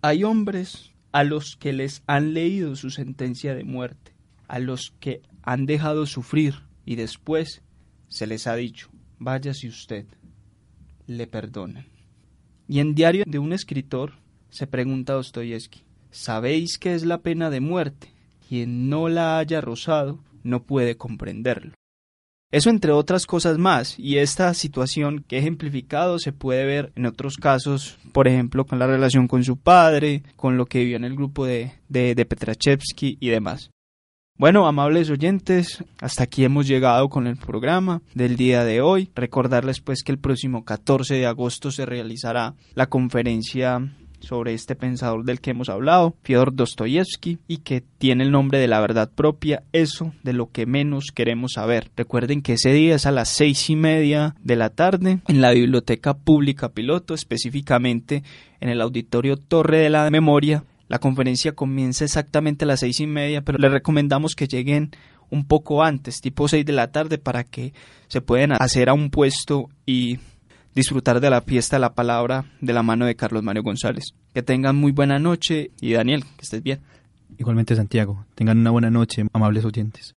Hay 0.00 0.24
hombres 0.24 0.92
a 1.12 1.22
los 1.22 1.56
que 1.56 1.74
les 1.74 2.02
han 2.06 2.32
leído 2.32 2.74
su 2.76 2.90
sentencia 2.90 3.54
de 3.54 3.64
muerte, 3.64 4.12
a 4.48 4.58
los 4.58 4.94
que 5.00 5.20
han 5.42 5.66
dejado 5.66 6.06
sufrir 6.06 6.62
y 6.86 6.96
después 6.96 7.62
se 8.08 8.26
les 8.26 8.46
ha 8.46 8.56
dicho, 8.56 8.88
váyase 9.18 9.68
usted, 9.68 10.06
le 11.06 11.26
perdonan. 11.26 11.86
Y 12.68 12.80
en 12.80 12.94
Diario 12.94 13.24
de 13.26 13.38
un 13.38 13.52
escritor 13.52 14.14
se 14.48 14.66
pregunta 14.66 15.12
Dostoyevsky, 15.12 15.82
¿sabéis 16.10 16.78
qué 16.78 16.94
es 16.94 17.04
la 17.04 17.18
pena 17.18 17.50
de 17.50 17.60
muerte? 17.60 18.15
Quien 18.48 18.88
no 18.88 19.08
la 19.08 19.38
haya 19.38 19.60
rozado 19.60 20.18
no 20.42 20.62
puede 20.62 20.96
comprenderlo. 20.96 21.72
Eso 22.52 22.70
entre 22.70 22.92
otras 22.92 23.26
cosas 23.26 23.58
más, 23.58 23.98
y 23.98 24.18
esta 24.18 24.54
situación 24.54 25.24
que 25.26 25.36
he 25.36 25.38
ejemplificado 25.40 26.20
se 26.20 26.32
puede 26.32 26.64
ver 26.64 26.92
en 26.94 27.06
otros 27.06 27.36
casos, 27.36 27.98
por 28.12 28.28
ejemplo, 28.28 28.64
con 28.64 28.78
la 28.78 28.86
relación 28.86 29.26
con 29.26 29.42
su 29.42 29.56
padre, 29.56 30.22
con 30.36 30.56
lo 30.56 30.66
que 30.66 30.78
vivió 30.78 30.96
en 30.96 31.04
el 31.04 31.16
grupo 31.16 31.44
de, 31.44 31.72
de, 31.88 32.14
de 32.14 32.24
Petrachevsky 32.24 33.18
y 33.20 33.28
demás. 33.30 33.70
Bueno, 34.38 34.66
amables 34.66 35.08
oyentes, 35.08 35.82
hasta 35.98 36.24
aquí 36.24 36.44
hemos 36.44 36.68
llegado 36.68 37.08
con 37.08 37.26
el 37.26 37.36
programa 37.36 38.02
del 38.14 38.36
día 38.36 38.64
de 38.64 38.82
hoy. 38.82 39.10
Recordarles 39.14 39.80
pues 39.80 40.02
que 40.04 40.12
el 40.12 40.18
próximo 40.18 40.62
14 40.62 41.14
de 41.14 41.26
agosto 41.26 41.70
se 41.70 41.86
realizará 41.86 42.54
la 42.74 42.86
conferencia 42.86 43.90
sobre 44.20 44.54
este 44.54 44.74
pensador 44.74 45.24
del 45.24 45.40
que 45.40 45.50
hemos 45.50 45.68
hablado, 45.68 46.14
Fyodor 46.22 46.54
Dostoyevsky, 46.54 47.38
y 47.46 47.58
que 47.58 47.82
tiene 47.98 48.24
el 48.24 48.30
nombre 48.30 48.58
de 48.58 48.68
la 48.68 48.80
verdad 48.80 49.10
propia, 49.14 49.62
eso 49.72 50.12
de 50.22 50.32
lo 50.32 50.50
que 50.50 50.66
menos 50.66 51.12
queremos 51.14 51.52
saber. 51.54 51.90
Recuerden 51.96 52.42
que 52.42 52.54
ese 52.54 52.72
día 52.72 52.94
es 52.94 53.06
a 53.06 53.12
las 53.12 53.28
seis 53.28 53.70
y 53.70 53.76
media 53.76 54.34
de 54.42 54.56
la 54.56 54.70
tarde 54.70 55.20
en 55.28 55.40
la 55.40 55.52
Biblioteca 55.52 56.14
Pública 56.14 56.70
Piloto, 56.70 57.14
específicamente 57.14 58.22
en 58.60 58.68
el 58.68 58.80
Auditorio 58.80 59.36
Torre 59.36 59.78
de 59.78 59.90
la 59.90 60.10
Memoria. 60.10 60.64
La 60.88 60.98
conferencia 60.98 61.52
comienza 61.52 62.04
exactamente 62.04 62.64
a 62.64 62.68
las 62.68 62.80
seis 62.80 63.00
y 63.00 63.06
media, 63.06 63.42
pero 63.42 63.58
les 63.58 63.72
recomendamos 63.72 64.34
que 64.34 64.46
lleguen 64.46 64.90
un 65.30 65.44
poco 65.44 65.82
antes, 65.82 66.20
tipo 66.20 66.46
seis 66.46 66.64
de 66.64 66.72
la 66.72 66.92
tarde, 66.92 67.18
para 67.18 67.44
que 67.44 67.72
se 68.08 68.20
puedan 68.20 68.52
hacer 68.52 68.88
a 68.88 68.94
un 68.94 69.10
puesto 69.10 69.68
y 69.84 70.18
disfrutar 70.76 71.20
de 71.20 71.30
la 71.30 71.40
fiesta 71.40 71.76
de 71.76 71.80
la 71.80 71.94
palabra 71.94 72.44
de 72.60 72.72
la 72.74 72.82
mano 72.82 73.06
de 73.06 73.16
Carlos 73.16 73.42
Mario 73.42 73.62
González. 73.62 74.14
Que 74.34 74.42
tengan 74.42 74.76
muy 74.76 74.92
buena 74.92 75.18
noche 75.18 75.70
y 75.80 75.94
Daniel, 75.94 76.22
que 76.22 76.42
estés 76.42 76.62
bien. 76.62 76.80
Igualmente 77.38 77.74
Santiago, 77.74 78.26
tengan 78.34 78.58
una 78.58 78.70
buena 78.70 78.90
noche, 78.90 79.24
amables 79.32 79.64
oyentes. 79.64 80.14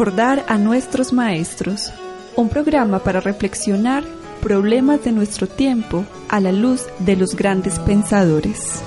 Recordar 0.00 0.46
a 0.48 0.56
nuestros 0.56 1.12
maestros, 1.12 1.92
un 2.34 2.48
programa 2.48 3.00
para 3.00 3.20
reflexionar 3.20 4.02
problemas 4.40 5.04
de 5.04 5.12
nuestro 5.12 5.46
tiempo 5.46 6.06
a 6.30 6.40
la 6.40 6.52
luz 6.52 6.86
de 7.00 7.16
los 7.16 7.36
grandes 7.36 7.78
pensadores. 7.80 8.82